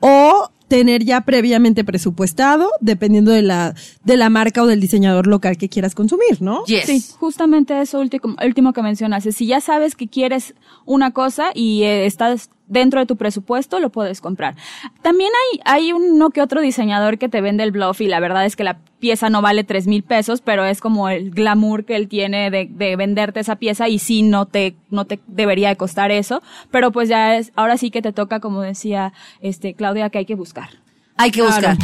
o 0.00 0.50
tener 0.68 1.04
ya 1.04 1.20
previamente 1.20 1.84
presupuestado, 1.84 2.70
dependiendo 2.80 3.30
de 3.30 3.42
la, 3.42 3.74
de 4.02 4.16
la 4.16 4.30
marca 4.30 4.62
o 4.62 4.66
del 4.66 4.80
diseñador 4.80 5.26
local 5.26 5.56
que 5.56 5.68
quieras 5.68 5.94
consumir, 5.94 6.40
¿no? 6.40 6.64
Yes. 6.64 6.86
Sí, 6.86 7.04
justamente 7.18 7.80
eso 7.80 8.00
último, 8.00 8.36
último 8.44 8.72
que 8.72 8.82
mencionas. 8.82 9.26
es 9.26 9.36
Si 9.36 9.46
ya 9.46 9.60
sabes 9.60 9.94
que 9.94 10.08
quieres 10.08 10.54
una 10.84 11.12
cosa 11.12 11.50
y 11.54 11.82
eh, 11.82 12.06
estás 12.06 12.50
dentro 12.66 13.00
de 13.00 13.06
tu 13.06 13.16
presupuesto, 13.16 13.80
lo 13.80 13.90
puedes 13.90 14.20
comprar. 14.20 14.56
También 15.02 15.30
hay, 15.52 15.60
hay 15.64 15.92
uno 15.92 16.30
que 16.30 16.40
otro 16.40 16.60
diseñador 16.60 17.18
que 17.18 17.28
te 17.28 17.40
vende 17.40 17.62
el 17.62 17.72
bluff 17.72 18.00
y 18.00 18.08
la 18.08 18.20
verdad 18.20 18.46
es 18.46 18.56
que 18.56 18.64
la 18.64 18.78
pieza 18.98 19.28
no 19.28 19.42
vale 19.42 19.64
tres 19.64 19.86
mil 19.86 20.02
pesos, 20.02 20.40
pero 20.40 20.64
es 20.64 20.80
como 20.80 21.08
el 21.08 21.30
glamour 21.30 21.84
que 21.84 21.96
él 21.96 22.08
tiene 22.08 22.50
de, 22.50 22.66
de 22.70 22.96
venderte 22.96 23.40
esa 23.40 23.56
pieza 23.56 23.88
y 23.88 23.98
sí 23.98 24.22
no 24.22 24.46
te, 24.46 24.76
no 24.90 25.04
te 25.04 25.20
debería 25.26 25.68
de 25.68 25.76
costar 25.76 26.10
eso, 26.10 26.42
pero 26.70 26.90
pues 26.90 27.08
ya 27.08 27.36
es, 27.36 27.52
ahora 27.54 27.76
sí 27.76 27.90
que 27.90 28.02
te 28.02 28.12
toca, 28.12 28.40
como 28.40 28.62
decía, 28.62 29.12
este, 29.40 29.74
Claudia, 29.74 30.08
que 30.10 30.18
hay 30.18 30.26
que 30.26 30.34
buscar. 30.34 30.70
Hay 31.16 31.30
que 31.30 31.42
buscar. 31.42 31.76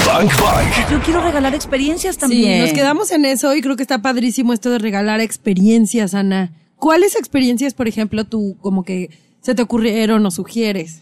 Yo 0.90 1.00
quiero 1.04 1.20
regalar 1.20 1.54
experiencias 1.54 2.18
también. 2.18 2.54
Sí, 2.54 2.60
nos 2.60 2.72
quedamos 2.72 3.12
en 3.12 3.24
eso 3.24 3.54
y 3.54 3.60
creo 3.60 3.76
que 3.76 3.82
está 3.82 4.02
padrísimo 4.02 4.52
esto 4.52 4.70
de 4.70 4.78
regalar 4.78 5.20
experiencias, 5.20 6.14
Ana. 6.14 6.52
¿Cuáles 6.76 7.14
experiencias, 7.14 7.74
por 7.74 7.86
ejemplo, 7.86 8.24
tú 8.24 8.56
como 8.60 8.82
que 8.82 9.10
se 9.40 9.54
te 9.54 9.62
ocurrieron 9.62 10.24
o 10.26 10.30
sugieres? 10.30 11.00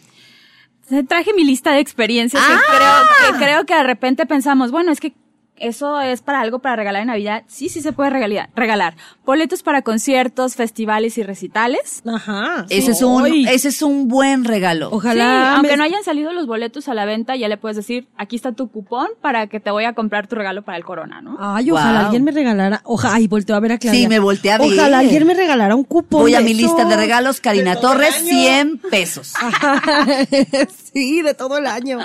Traje 1.08 1.34
mi 1.34 1.44
lista 1.44 1.72
de 1.72 1.80
experiencias 1.80 2.42
Ah. 2.46 2.58
que, 2.58 2.76
creo, 2.76 3.38
que 3.38 3.44
creo 3.44 3.66
que 3.66 3.74
de 3.74 3.82
repente 3.82 4.24
pensamos, 4.26 4.70
bueno, 4.70 4.90
es 4.90 5.00
que 5.00 5.12
eso 5.60 6.00
es 6.00 6.22
para 6.22 6.40
algo 6.40 6.58
para 6.60 6.76
regalar 6.76 7.02
en 7.02 7.08
Navidad. 7.08 7.42
Sí, 7.46 7.68
sí 7.68 7.80
se 7.80 7.92
puede 7.92 8.10
regalar. 8.10 8.50
regalar. 8.56 8.94
Boletos 9.24 9.62
para 9.62 9.82
conciertos, 9.82 10.54
festivales 10.54 11.18
y 11.18 11.22
recitales. 11.22 12.02
Ajá. 12.06 12.66
Ese 12.68 12.92
es 12.92 13.02
un, 13.02 13.26
ese 13.26 13.68
es 13.68 13.82
un 13.82 14.08
buen 14.08 14.44
regalo. 14.44 14.88
Ojalá. 14.92 15.24
sí, 15.50 15.54
aunque 15.56 15.70
me- 15.72 15.76
no 15.78 15.84
hayan 15.84 16.02
salido 16.04 16.32
los 16.32 16.46
boletos 16.46 16.88
a 16.88 16.94
la 16.94 17.04
venta, 17.04 17.36
ya 17.36 17.48
le 17.48 17.56
puedes 17.56 17.76
decir, 17.76 18.08
aquí 18.16 18.36
está 18.36 18.52
tu 18.52 18.68
cupón 18.70 19.08
para 19.20 19.46
que 19.46 19.60
te 19.60 19.70
voy 19.70 19.84
a 19.84 19.92
comprar 19.92 20.26
tu 20.26 20.36
regalo 20.36 20.62
para 20.62 20.78
el 20.78 20.84
corona, 20.84 21.20
¿no? 21.20 21.36
Ay, 21.40 21.70
ojalá 21.70 21.98
Wow. 21.98 22.04
alguien 22.06 22.24
me 22.24 22.32
regalara. 22.32 22.80
Ojalá, 22.84 23.14
ay, 23.14 23.26
volteo 23.28 23.56
a 23.56 23.60
ver 23.60 23.72
a 23.72 23.78
Claudia. 23.78 24.00
Sí, 24.00 24.08
me 24.08 24.18
volteé 24.18 24.52
a 24.52 24.58
ver. 24.58 24.72
Ojalá 24.72 24.98
alguien 25.00 25.26
me 25.26 25.34
regalara 25.34 25.74
un 25.74 25.84
cupón. 25.84 26.22
Voy 26.22 26.34
a 26.34 26.40
mi 26.40 26.54
lista 26.54 26.84
de 26.84 26.96
regalos, 26.96 27.40
Karina 27.40 27.76
Torres, 27.76 28.16
año. 28.18 28.28
100 28.28 28.78
pesos. 28.90 29.34
sí, 30.92 31.22
de 31.22 31.34
todo 31.34 31.58
el 31.58 31.66
año. 31.66 31.98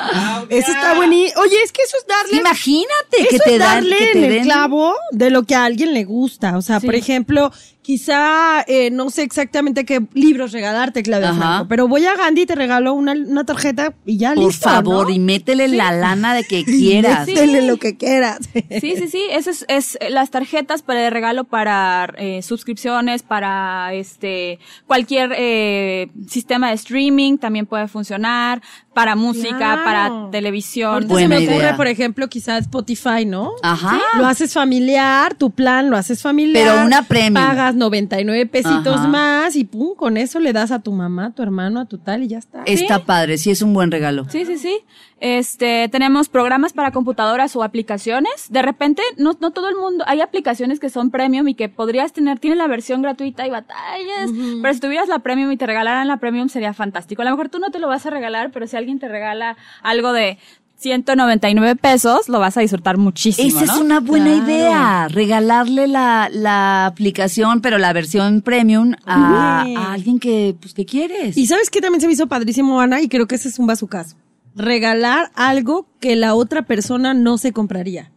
Eso 0.49 0.71
está 0.71 0.93
buenísimo. 0.95 1.41
Oye, 1.41 1.57
es 1.63 1.71
que 1.71 1.81
eso 1.83 1.97
es 1.97 2.05
darle. 2.07 2.37
Imagínate 2.41 3.17
que 3.29 3.35
eso 3.35 3.43
te 3.45 3.53
es 3.53 3.59
dan, 3.59 3.75
darle 3.75 3.97
que 3.97 4.05
en 4.05 4.11
te 4.13 4.25
el 4.27 4.33
den. 4.33 4.43
clavo 4.43 4.95
de 5.11 5.29
lo 5.29 5.43
que 5.43 5.55
a 5.55 5.65
alguien 5.65 5.93
le 5.93 6.03
gusta. 6.03 6.57
O 6.57 6.61
sea, 6.61 6.79
Sí. 6.79 6.85
por 6.85 6.95
ejemplo, 6.95 7.51
quizá 7.81 8.61
eh, 8.67 8.89
no 8.91 9.09
sé 9.09 9.23
exactamente 9.23 9.83
qué 9.85 10.01
libros 10.13 10.51
regalarte, 10.53 11.03
Claudia 11.03 11.29
Ajá. 11.31 11.37
Franco, 11.39 11.67
pero 11.67 11.87
voy 11.89 12.05
a 12.05 12.15
Gandhi 12.15 12.43
y 12.43 12.45
te 12.45 12.55
regalo 12.55 12.93
una, 12.93 13.11
una 13.11 13.43
tarjeta 13.45 13.93
y 14.05 14.17
ya 14.17 14.33
Por 14.33 14.45
listo, 14.45 14.69
favor, 14.69 15.07
¿no? 15.09 15.13
y 15.13 15.19
métele 15.19 15.67
la 15.67 15.91
lana 15.91 16.33
de 16.33 16.43
que 16.45 16.63
quieras. 16.65 17.27
Métele 17.27 17.61
lo 17.63 17.77
que 17.77 17.97
quieras. 17.97 18.39
Sí, 18.53 18.95
sí, 18.97 19.07
sí, 19.09 19.21
eso 19.29 19.49
es, 19.51 19.65
es 19.67 19.97
las 20.09 20.29
tarjetas 20.31 20.81
para 20.81 21.01
de 21.01 21.09
regalo 21.09 21.43
para 21.43 22.13
eh, 22.17 22.41
suscripciones, 22.41 23.21
para 23.21 23.93
este 23.93 24.59
cualquier 24.87 25.33
eh, 25.37 26.07
sistema 26.29 26.69
de 26.69 26.75
streaming 26.75 27.37
también 27.37 27.65
puede 27.65 27.87
funcionar, 27.89 28.61
para 28.93 29.15
música, 29.15 29.57
Claro. 29.57 29.83
para 29.83 30.11
televisión. 30.31 30.93
Ahorita 30.93 31.13
Buena 31.13 31.35
se 31.37 31.41
me 31.41 31.47
ocurre, 31.47 31.63
idea. 31.65 31.75
por 31.77 31.87
ejemplo, 31.87 32.27
quizás 32.29 32.61
Spotify, 32.61 33.25
¿no? 33.25 33.53
Ajá. 33.63 33.99
Lo 34.17 34.27
haces 34.27 34.53
familiar, 34.53 35.33
tu 35.33 35.49
plan 35.51 35.89
lo 35.89 35.97
haces 35.97 36.21
familiar. 36.21 36.63
Pero 36.75 36.85
una 36.85 37.01
premium. 37.03 37.33
Pagas 37.45 37.73
99 37.75 38.45
pesitos 38.45 38.97
Ajá. 38.97 39.07
más 39.07 39.55
y 39.55 39.63
pum, 39.65 39.95
con 39.95 40.17
eso 40.17 40.39
le 40.39 40.53
das 40.53 40.71
a 40.71 40.79
tu 40.79 40.91
mamá, 40.91 41.27
a 41.27 41.31
tu 41.31 41.41
hermano, 41.41 41.79
a 41.79 41.85
tu 41.85 41.97
tal 41.97 42.23
y 42.23 42.27
ya 42.27 42.37
está. 42.37 42.63
Está 42.65 42.99
padre, 43.05 43.37
sí 43.39 43.49
es 43.49 43.61
un 43.61 43.73
buen 43.73 43.89
regalo. 43.91 44.25
Sí, 44.29 44.45
sí, 44.45 44.57
sí. 44.57 44.77
Este, 45.19 45.87
tenemos 45.89 46.27
programas 46.27 46.73
para 46.73 46.91
computadoras 46.91 47.55
o 47.55 47.63
aplicaciones. 47.63 48.47
De 48.49 48.61
repente, 48.61 49.01
no, 49.17 49.37
no 49.39 49.51
todo 49.51 49.69
el 49.69 49.75
mundo, 49.75 50.03
hay 50.05 50.19
aplicaciones 50.19 50.79
que 50.81 50.89
son 50.89 51.11
premium 51.11 51.47
y 51.47 51.55
que 51.55 51.69
podrías 51.69 52.11
tener, 52.11 52.39
tienen 52.39 52.57
la 52.57 52.67
versión 52.67 53.01
gratuita 53.01 53.47
y 53.47 53.49
batallas, 53.49 54.29
pero 54.61 54.73
si 54.73 54.79
tuvieras 54.81 55.07
la 55.07 55.19
premium 55.19 55.49
y 55.51 55.57
te 55.57 55.65
regalaran 55.65 56.07
la 56.09 56.17
premium 56.17 56.49
sería 56.49 56.73
fantástico. 56.73 57.21
A 57.21 57.25
lo 57.25 57.31
mejor 57.31 57.47
tú 57.49 57.59
no 57.59 57.71
te 57.71 57.79
lo 57.79 57.87
vas 57.87 58.05
a 58.05 58.09
regalar, 58.09 58.51
pero 58.51 58.62
si 58.67 58.75
alguien 58.77 58.99
te 58.99 59.07
regala 59.07 59.55
algo 59.81 60.13
de 60.13 60.37
199 60.77 61.75
pesos, 61.77 62.27
lo 62.27 62.39
vas 62.39 62.57
a 62.57 62.61
disfrutar 62.61 62.97
muchísimo, 62.97 63.47
Esa 63.47 63.65
¿no? 63.65 63.73
es 63.73 63.79
una 63.79 63.99
buena 64.01 64.25
Claro. 64.31 64.45
idea, 64.45 65.07
regalarle 65.07 65.87
la, 65.87 66.29
la 66.31 66.85
aplicación, 66.85 67.61
pero 67.61 67.77
la 67.77 67.93
versión 67.93 68.41
premium 68.41 68.93
a, 69.05 69.63
alguien 69.93 70.19
que, 70.19 70.55
pues, 70.59 70.73
que 70.73 70.85
quieres. 70.85 71.37
Y 71.37 71.47
sabes 71.47 71.69
qué 71.69 71.79
también 71.79 72.01
se 72.01 72.07
me 72.07 72.13
hizo 72.13 72.27
padrísimo, 72.27 72.81
Ana, 72.81 73.01
y 73.01 73.07
creo 73.07 73.27
que 73.27 73.35
ese 73.35 73.47
es 73.47 73.59
un 73.59 73.67
caso. 73.67 74.17
Regalar 74.55 75.31
algo 75.35 75.87
que 76.01 76.15
la 76.17 76.35
otra 76.35 76.63
persona 76.63 77.13
no 77.13 77.37
se 77.37 77.53
compraría. 77.53 78.11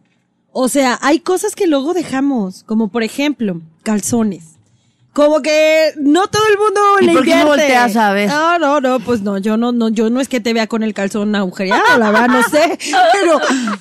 O 0.51 0.67
sea, 0.67 0.99
hay 1.01 1.19
cosas 1.19 1.55
que 1.55 1.67
luego 1.67 1.93
dejamos, 1.93 2.63
como 2.63 2.89
por 2.89 3.03
ejemplo, 3.03 3.61
calzones. 3.83 4.56
Como 5.17 5.41
que 5.41 5.93
no 5.97 6.27
todo 6.27 6.43
el 6.51 6.59
mundo 6.59 6.79
¿Y 7.01 7.05
le 7.07 7.13
por 7.13 7.23
qué 7.25 7.31
no 7.31 7.37
invierte. 7.37 7.61
volteas 7.63 7.95
a 7.95 8.13
ver? 8.13 8.29
No, 8.29 8.59
no, 8.59 8.79
no, 8.79 8.99
pues 8.99 9.21
no, 9.21 9.39
yo 9.39 9.57
no, 9.57 9.71
no, 9.71 9.89
yo 9.89 10.11
no 10.11 10.21
es 10.21 10.27
que 10.27 10.39
te 10.39 10.53
vea 10.53 10.67
con 10.67 10.83
el 10.83 10.93
calzón 10.93 11.35
agujereado, 11.35 11.97
la 11.97 12.11
verdad, 12.11 12.27
no 12.27 12.43
sé. 12.43 12.77
Pero, 13.13 13.39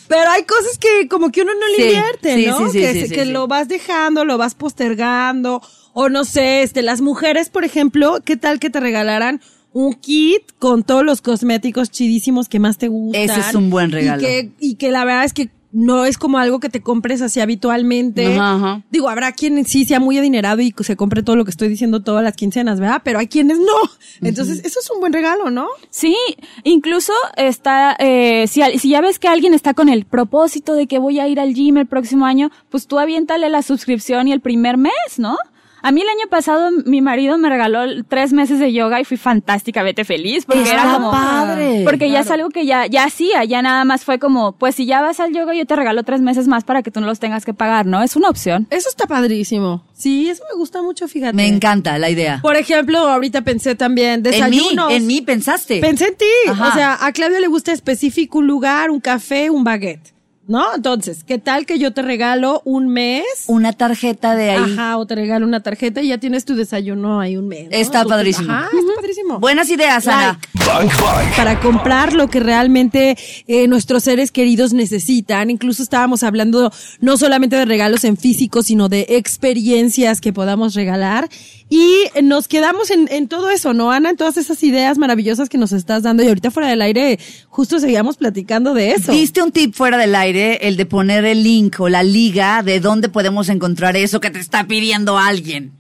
pero 0.09 0.31
hay 0.31 0.45
cosas 0.45 0.79
que 0.79 1.09
como 1.09 1.31
que 1.31 1.43
uno 1.43 1.53
no 1.53 1.69
le 1.69 1.77
Sí, 1.77 1.83
invierte, 1.83 2.35
sí, 2.37 2.47
¿no? 2.47 2.71
sí, 2.71 2.87
sí, 2.87 3.09
que 3.11 3.15
que 3.15 3.25
lo 3.27 3.49
vas 3.49 3.69
dejando, 3.69 4.25
lo 4.25 4.39
vas 4.39 4.55
postergando, 4.55 5.61
o 5.93 6.09
no 6.09 6.25
sé, 6.25 6.63
este, 6.63 6.81
las 6.81 7.03
mujeres, 7.03 7.51
por 7.51 7.65
ejemplo, 7.65 8.21
¿qué 8.25 8.39
tal 8.39 8.59
que 8.59 8.71
te 8.71 8.81
regalaran 8.81 9.43
un 9.75 9.93
kit 9.93 10.43
con 10.59 10.85
todos 10.85 11.05
los 11.05 11.21
cosméticos 11.21 11.91
chidísimos 11.91 12.49
que 12.49 12.61
más 12.61 12.79
te 12.79 12.89
gustan? 12.89 13.23
Ese 13.23 13.41
es 13.41 13.55
un 13.55 13.69
buen 13.69 13.93
regalo. 13.93 14.23
Y 14.23 14.25
que, 14.25 14.51
y 14.59 14.75
que 14.77 14.91
la 14.91 15.05
verdad 15.05 15.25
es 15.25 15.35
que 15.35 15.51
no 15.73 16.05
es 16.05 16.19
como 16.19 16.39
algo 16.39 16.61
que 16.61 16.69
te 16.69 16.81
compres 16.81 17.23
así 17.23 17.41
habitualmente. 17.41 18.35
Ajá, 18.35 18.55
ajá. 18.55 18.83
Digo, 18.91 19.09
habrá 19.09 19.33
quien 19.33 19.65
sí 19.65 19.85
sea 19.85 20.01
muy 20.01 20.19
adinerado 20.19 20.63
y 20.63 20.75
se 20.79 20.97
compre 20.97 21.23
todo 21.23 21.37
lo 21.37 21.45
que 21.45 21.51
estoy 21.51 21.69
diciendo 21.69 22.01
todas 22.01 22.25
las 22.25 22.37
quincenas, 22.37 22.81
¿verdad? 22.81 23.03
Pero 23.05 23.19
hay 23.19 23.29
quienes 23.29 23.59
no. 23.59 23.91
Entonces, 24.23 24.65
eso 24.65 24.81
es 24.81 24.91
un 24.91 25.01
buen 25.01 25.13
regalo, 25.13 25.51
¿no? 25.51 25.69
Sí, 25.91 26.17
incluso 26.65 27.13
está, 27.37 27.97
eh, 27.99 28.47
si, 28.49 28.63
si 28.79 28.91
ya 28.91 29.01
ves 29.01 29.19
que 29.19 29.29
alguien 29.29 29.55
está 29.55 29.75
con 29.75 29.89
el 29.89 30.05
propósito 30.05 30.75
de 30.75 30.87
que 30.87 30.99
voy 30.99 31.21
a 31.21 31.29
ir 31.29 31.41
al 31.41 31.55
gym 31.55 31.77
el 31.79 31.87
próximo 31.87 32.27
año, 32.27 32.51
pues 32.71 32.87
tú 32.87 32.99
aviéntale 32.99 33.49
la 33.49 33.63
suscripción 33.63 34.29
y 34.29 34.33
el 34.33 34.41
primer 34.41 34.77
mes, 34.77 34.93
¿no? 35.19 35.37
A 35.83 35.93
mí 35.93 36.01
el 36.01 36.09
año 36.09 36.29
pasado 36.31 36.71
mi 36.85 37.01
marido 37.01 37.39
me 37.39 37.49
regaló 37.49 38.03
tres 38.09 38.33
meses 38.33 38.59
de 38.59 38.73
yoga 38.73 39.01
y 39.01 39.05
fui 39.05 39.17
fantásticamente 39.17 40.05
feliz 40.05 40.45
porque 40.47 40.63
Está 40.63 40.75
era 40.75 40.95
como 40.95 41.11
padre. 41.11 41.83
porque 41.85 42.11
ya 42.11 42.21
es 42.21 42.31
algo 42.31 42.49
que 42.49 42.67
ya 42.67 42.87
ya 42.87 43.05
hacía, 43.05 43.45
ya 43.45 43.63
nada 43.63 43.85
más 43.85 44.05
fue 44.05 44.19
como, 44.19 44.53
pues 44.53 44.75
si 44.75 44.87
ya 44.87 45.01
vas 45.03 45.21
al 45.21 45.33
yoga 45.33 45.55
yo 45.55 45.65
te 45.67 45.77
regalo 45.77 46.03
tres 46.03 46.21
meses 46.21 46.49
más 46.49 46.65
para 46.65 46.83
que 46.83 46.91
tú 46.91 47.01
no 47.01 47.07
los 47.07 47.21
tengas 47.21 47.45
que 47.45 47.55
pagar, 47.55 47.87
¿no? 47.87 48.03
Es 48.03 48.17
una 48.17 48.29
opción. 48.31 48.67
Eso 48.71 48.89
está 48.89 49.07
padrísimo. 49.07 49.85
Sí, 49.93 50.29
eso 50.29 50.43
me 50.53 50.59
gusta 50.59 50.83
mucho, 50.83 51.09
fíjate. 51.09 51.35
Me 51.35 51.47
encanta 51.47 51.99
la 51.99 52.11
idea. 52.11 52.41
Por 52.43 52.57
ejemplo, 52.57 52.99
ahorita 52.99 53.43
pensé 53.43 53.75
también 53.75 54.15
En 54.15 54.23
mí, 54.23 54.31
desayunos. 54.31 54.93
en 54.93 55.07
mí 55.07 55.23
pensaste. 55.23 55.81
Pensé 55.81 56.09
en 56.09 56.17
ti. 56.17 56.25
Ajá. 56.51 56.69
O 56.69 56.73
sea, 56.73 56.99
a 57.01 57.13
Claudia 57.13 57.39
le 57.41 57.47
gusta 57.47 57.73
específico 57.73 58.39
un 58.39 58.47
lugar, 58.47 58.91
un 58.91 59.01
café, 59.01 59.51
un 59.51 59.63
baguette. 59.65 60.16
¿No? 60.49 60.75
Entonces, 60.77 61.25
¿qué 61.25 61.39
tal 61.39 61.67
que 61.67 61.79
yo 61.79 61.93
te 61.93 62.03
regalo 62.03 62.63
un 62.65 62.89
mes? 62.89 63.25
Una 63.49 63.73
tarjeta 63.73 64.37
de 64.37 64.51
ahí. 64.51 64.73
Ajá, 64.75 64.97
o 64.97 65.07
te 65.07 65.17
regalo 65.17 65.45
una 65.45 65.61
tarjeta 65.61 66.03
y 66.03 66.09
ya 66.09 66.19
tienes 66.19 66.45
tu 66.45 66.55
desayuno 66.55 67.21
ahí 67.21 67.37
un 67.37 67.49
mes. 67.49 67.65
¿no? 67.65 67.77
Está 67.77 68.05
padrísimo. 68.05 68.53
Ajá, 68.53 68.69
está 68.73 68.95
padrísimo. 68.95 69.41
Buenas 69.41 69.69
ideas, 69.71 70.07
Ana. 70.07 70.39
Bank. 70.67 70.91
para 71.37 71.59
comprar 71.61 72.13
lo 72.13 72.29
que 72.29 72.41
realmente 72.41 73.17
eh, 73.47 73.67
nuestros 73.67 74.05
seres 74.05 74.31
queridos 74.31 74.73
necesitan. 74.73 75.51
Incluso 75.51 75.83
estábamos 75.83 76.23
hablando 76.23 76.73
no 77.01 77.17
solamente 77.17 77.57
de 77.57 77.65
regalos 77.65 78.05
en 78.05 78.17
físico, 78.17 78.63
sino 78.63 78.89
de 78.89 79.07
experiencias 79.11 80.21
que 80.21 80.33
podamos 80.33 80.75
regalar. 80.75 81.29
Y 81.69 82.05
nos 82.23 82.47
quedamos 82.47 82.91
en, 82.91 83.09
en 83.11 83.27
todo 83.27 83.51
eso, 83.51 83.75
¿no, 83.75 83.91
Ana? 83.91 84.11
En 84.11 84.17
todas 84.17 84.37
esas 84.37 84.63
ideas 84.63 84.99
maravillosas 84.99 85.49
que 85.49 85.59
nos 85.59 85.73
estás 85.73 86.05
dando. 86.05 86.23
Y 86.23 86.29
ahorita 86.29 86.51
fuera 86.51 86.69
del 86.69 86.81
aire, 86.81 87.19
justo 87.49 87.81
seguíamos 87.81 88.17
platicando 88.17 88.73
de 88.73 88.93
eso. 88.93 89.11
Diste 89.11 89.43
un 89.43 89.51
tip 89.51 89.75
fuera 89.75 89.99
del 89.99 90.15
aire, 90.15 90.69
el 90.69 90.77
de 90.77 90.87
poner 90.87 91.25
el 91.25 91.43
link 91.43 91.81
o 91.81 91.89
la 91.89 92.05
liga 92.05 92.63
de 92.63 92.79
dónde 92.79 93.09
podemos 93.09 93.49
encontrar 93.49 93.97
eso 93.97 94.21
que 94.21 94.31
te 94.31 94.39
está 94.39 94.67
pidiendo 94.69 95.19
alguien. 95.19 95.73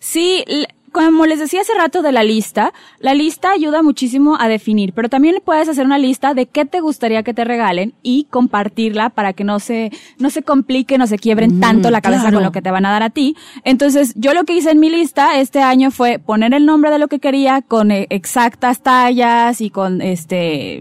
Sí, 0.00 0.44
como 0.94 1.26
les 1.26 1.40
decía 1.40 1.62
hace 1.62 1.74
rato 1.74 2.02
de 2.02 2.12
la 2.12 2.22
lista, 2.22 2.72
la 3.00 3.14
lista 3.14 3.50
ayuda 3.50 3.82
muchísimo 3.82 4.36
a 4.38 4.46
definir, 4.46 4.92
pero 4.92 5.08
también 5.08 5.42
puedes 5.44 5.68
hacer 5.68 5.84
una 5.84 5.98
lista 5.98 6.34
de 6.34 6.46
qué 6.46 6.64
te 6.64 6.78
gustaría 6.80 7.24
que 7.24 7.34
te 7.34 7.42
regalen 7.42 7.94
y 8.04 8.28
compartirla 8.30 9.10
para 9.10 9.32
que 9.32 9.42
no 9.42 9.58
se, 9.58 9.90
no 10.18 10.30
se 10.30 10.44
complique, 10.44 10.96
no 10.96 11.08
se 11.08 11.18
quiebren 11.18 11.58
tanto 11.58 11.90
la 11.90 12.00
cabeza 12.00 12.22
claro. 12.22 12.36
con 12.36 12.44
lo 12.44 12.52
que 12.52 12.62
te 12.62 12.70
van 12.70 12.86
a 12.86 12.92
dar 12.92 13.02
a 13.02 13.10
ti. 13.10 13.34
Entonces, 13.64 14.14
yo 14.14 14.34
lo 14.34 14.44
que 14.44 14.54
hice 14.54 14.70
en 14.70 14.78
mi 14.78 14.88
lista 14.88 15.40
este 15.40 15.62
año 15.62 15.90
fue 15.90 16.20
poner 16.20 16.54
el 16.54 16.64
nombre 16.64 16.92
de 16.92 17.00
lo 17.00 17.08
que 17.08 17.18
quería 17.18 17.60
con 17.60 17.90
eh, 17.90 18.06
exactas 18.10 18.80
tallas 18.80 19.60
y 19.60 19.70
con 19.70 20.00
este 20.00 20.80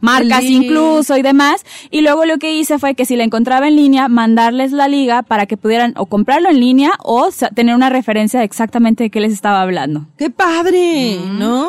marcas 0.00 0.44
incluso 0.44 1.16
y 1.16 1.22
demás. 1.22 1.64
Y 1.90 2.02
luego 2.02 2.26
lo 2.26 2.36
que 2.36 2.54
hice 2.54 2.78
fue 2.78 2.94
que 2.94 3.06
si 3.06 3.16
la 3.16 3.24
encontraba 3.24 3.66
en 3.66 3.76
línea, 3.76 4.08
mandarles 4.08 4.72
la 4.72 4.88
liga 4.88 5.22
para 5.22 5.46
que 5.46 5.56
pudieran 5.56 5.94
o 5.96 6.04
comprarlo 6.04 6.50
en 6.50 6.60
línea 6.60 6.92
o 7.02 7.30
tener 7.54 7.74
una 7.74 7.88
referencia 7.88 8.42
exactamente 8.42 9.04
de 9.04 9.10
qué 9.10 9.20
les 9.20 9.32
estaba 9.32 9.53
hablando. 9.62 10.06
¡Qué 10.18 10.30
padre! 10.30 11.18
Mm. 11.24 11.38
¿No? 11.38 11.68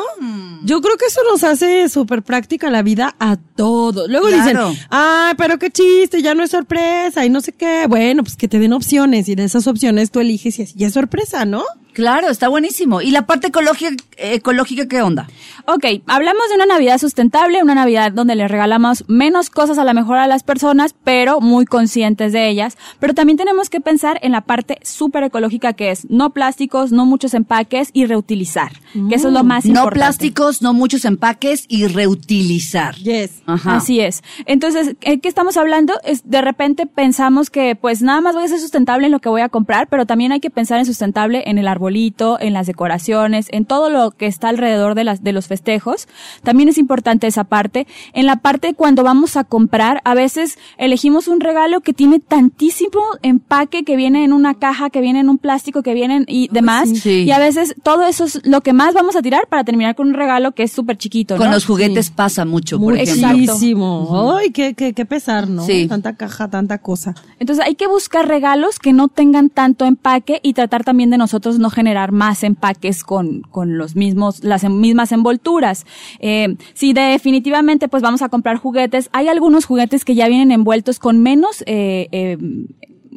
Yo 0.64 0.80
creo 0.80 0.96
que 0.96 1.06
eso 1.06 1.20
nos 1.30 1.44
hace 1.44 1.88
súper 1.88 2.22
práctica 2.22 2.70
la 2.70 2.82
vida 2.82 3.14
a 3.20 3.36
todos. 3.36 4.08
Luego 4.08 4.26
Claro. 4.28 4.68
dicen, 4.70 4.86
ay, 4.90 5.34
pero 5.38 5.58
qué 5.58 5.70
chiste, 5.70 6.22
ya 6.22 6.34
no 6.34 6.42
es 6.42 6.50
sorpresa 6.50 7.24
y 7.24 7.30
no 7.30 7.40
sé 7.40 7.52
qué. 7.52 7.86
Bueno, 7.88 8.22
pues 8.24 8.36
que 8.36 8.48
te 8.48 8.58
den 8.58 8.72
opciones 8.72 9.28
y 9.28 9.34
de 9.36 9.44
esas 9.44 9.66
opciones 9.66 10.10
tú 10.10 10.20
eliges 10.20 10.58
y 10.58 10.62
así 10.62 10.74
ya 10.76 10.88
es 10.88 10.92
sorpresa, 10.94 11.44
¿no? 11.44 11.62
Claro, 11.96 12.28
está 12.28 12.48
buenísimo. 12.48 13.00
¿Y 13.00 13.10
la 13.10 13.24
parte 13.24 13.46
ecológica, 13.46 13.96
ecológica 14.18 14.86
qué 14.86 15.00
onda? 15.00 15.28
Ok, 15.66 15.86
hablamos 16.06 16.46
de 16.50 16.56
una 16.56 16.66
Navidad 16.66 16.98
sustentable, 16.98 17.62
una 17.62 17.74
Navidad 17.74 18.12
donde 18.12 18.34
le 18.34 18.46
regalamos 18.48 19.04
menos 19.08 19.48
cosas 19.48 19.78
a 19.78 19.84
la 19.84 19.94
mejor 19.94 20.18
a 20.18 20.26
las 20.26 20.42
personas, 20.42 20.94
pero 21.04 21.40
muy 21.40 21.64
conscientes 21.64 22.34
de 22.34 22.50
ellas. 22.50 22.76
Pero 23.00 23.14
también 23.14 23.38
tenemos 23.38 23.70
que 23.70 23.80
pensar 23.80 24.18
en 24.20 24.32
la 24.32 24.42
parte 24.42 24.78
súper 24.82 25.24
ecológica 25.24 25.72
que 25.72 25.90
es 25.90 26.06
no 26.10 26.34
plásticos, 26.34 26.92
no 26.92 27.06
muchos 27.06 27.32
empaques 27.32 27.88
y 27.94 28.04
reutilizar, 28.04 28.72
que 29.08 29.14
eso 29.14 29.28
es 29.28 29.32
lo 29.32 29.42
más 29.42 29.64
No 29.64 29.70
importante. 29.70 29.94
plásticos, 29.94 30.60
no 30.60 30.74
muchos 30.74 31.06
empaques 31.06 31.64
y 31.66 31.86
reutilizar. 31.86 32.94
Yes. 32.96 33.40
Ajá. 33.46 33.76
Así 33.76 34.00
es. 34.00 34.22
Entonces, 34.44 34.96
¿eh, 35.00 35.18
¿qué 35.20 35.28
estamos 35.30 35.56
hablando? 35.56 35.94
Es 36.04 36.28
de 36.28 36.42
repente 36.42 36.84
pensamos 36.84 37.48
que 37.48 37.74
pues 37.74 38.02
nada 38.02 38.20
más 38.20 38.34
voy 38.34 38.44
a 38.44 38.48
ser 38.48 38.60
sustentable 38.60 39.06
en 39.06 39.12
lo 39.12 39.20
que 39.20 39.30
voy 39.30 39.40
a 39.40 39.48
comprar, 39.48 39.88
pero 39.88 40.04
también 40.04 40.32
hay 40.32 40.40
que 40.40 40.50
pensar 40.50 40.78
en 40.78 40.84
sustentable 40.84 41.44
en 41.46 41.56
el 41.56 41.66
arbolito 41.66 41.85
arbolito, 41.86 42.38
en 42.40 42.52
las 42.52 42.66
decoraciones, 42.66 43.46
en 43.50 43.64
todo 43.64 43.90
lo 43.90 44.10
que 44.10 44.26
está 44.26 44.48
alrededor 44.48 44.94
de 44.94 45.04
las 45.04 45.22
de 45.22 45.32
los 45.32 45.46
festejos. 45.46 46.08
También 46.42 46.68
es 46.68 46.78
importante 46.78 47.26
esa 47.26 47.44
parte. 47.44 47.86
En 48.12 48.26
la 48.26 48.36
parte 48.36 48.74
cuando 48.74 49.04
vamos 49.04 49.36
a 49.36 49.44
comprar, 49.44 50.00
a 50.04 50.14
veces 50.14 50.58
elegimos 50.78 51.28
un 51.28 51.40
regalo 51.40 51.80
que 51.80 51.92
tiene 51.92 52.18
tantísimo 52.18 53.00
empaque 53.22 53.84
que 53.84 53.96
viene 53.96 54.24
en 54.24 54.32
una 54.32 54.54
caja, 54.54 54.90
que 54.90 55.00
viene 55.00 55.20
en 55.20 55.28
un 55.28 55.38
plástico, 55.38 55.82
que 55.82 55.94
vienen 55.94 56.24
y 56.28 56.48
demás. 56.48 56.88
sí. 56.88 57.24
Y 57.26 57.30
a 57.30 57.38
veces 57.38 57.74
todo 57.82 58.02
eso 58.04 58.24
es 58.24 58.44
lo 58.44 58.60
que 58.60 58.72
más 58.72 58.94
vamos 58.94 59.16
a 59.16 59.22
tirar 59.22 59.46
para 59.48 59.64
terminar 59.64 59.94
con 59.94 60.08
un 60.08 60.14
regalo 60.14 60.52
que 60.52 60.64
es 60.64 60.72
súper 60.72 60.96
chiquito. 60.96 61.36
Con 61.36 61.46
¿no? 61.46 61.52
los 61.52 61.64
juguetes 61.64 62.10
pasa 62.10 62.44
mucho, 62.44 62.80
por 62.80 62.96
ejemplo. 62.96 63.28
Muchísimo. 63.28 64.34
Ay, 64.36 64.50
qué, 64.50 64.74
qué, 64.74 64.92
qué 64.92 65.04
pesar, 65.04 65.48
¿no? 65.48 65.64
Sí. 65.64 65.86
Tanta 65.86 66.16
caja, 66.16 66.48
tanta 66.48 66.78
cosa. 66.78 67.14
Entonces 67.38 67.64
hay 67.64 67.74
que 67.74 67.86
buscar 67.86 68.26
regalos 68.26 68.78
que 68.78 68.92
no 68.92 69.08
tengan 69.08 69.50
tanto 69.50 69.84
empaque 69.84 70.40
y 70.42 70.54
tratar 70.54 70.84
también 70.84 71.10
de 71.10 71.18
nosotros 71.18 71.58
no 71.58 71.70
generar 71.76 72.10
más 72.10 72.42
empaques 72.42 73.04
con, 73.04 73.42
con 73.42 73.76
los 73.76 73.94
mismos, 73.96 74.42
las 74.42 74.64
em- 74.64 74.80
mismas 74.80 75.12
envolturas. 75.12 75.84
Eh, 76.18 76.56
si 76.72 76.94
definitivamente 76.94 77.86
pues 77.88 78.02
vamos 78.02 78.22
a 78.22 78.30
comprar 78.30 78.56
juguetes, 78.56 79.10
hay 79.12 79.28
algunos 79.28 79.66
juguetes 79.66 80.04
que 80.04 80.14
ya 80.14 80.26
vienen 80.26 80.50
envueltos 80.52 80.98
con 80.98 81.22
menos 81.22 81.62
eh, 81.66 82.08
eh, 82.12 82.38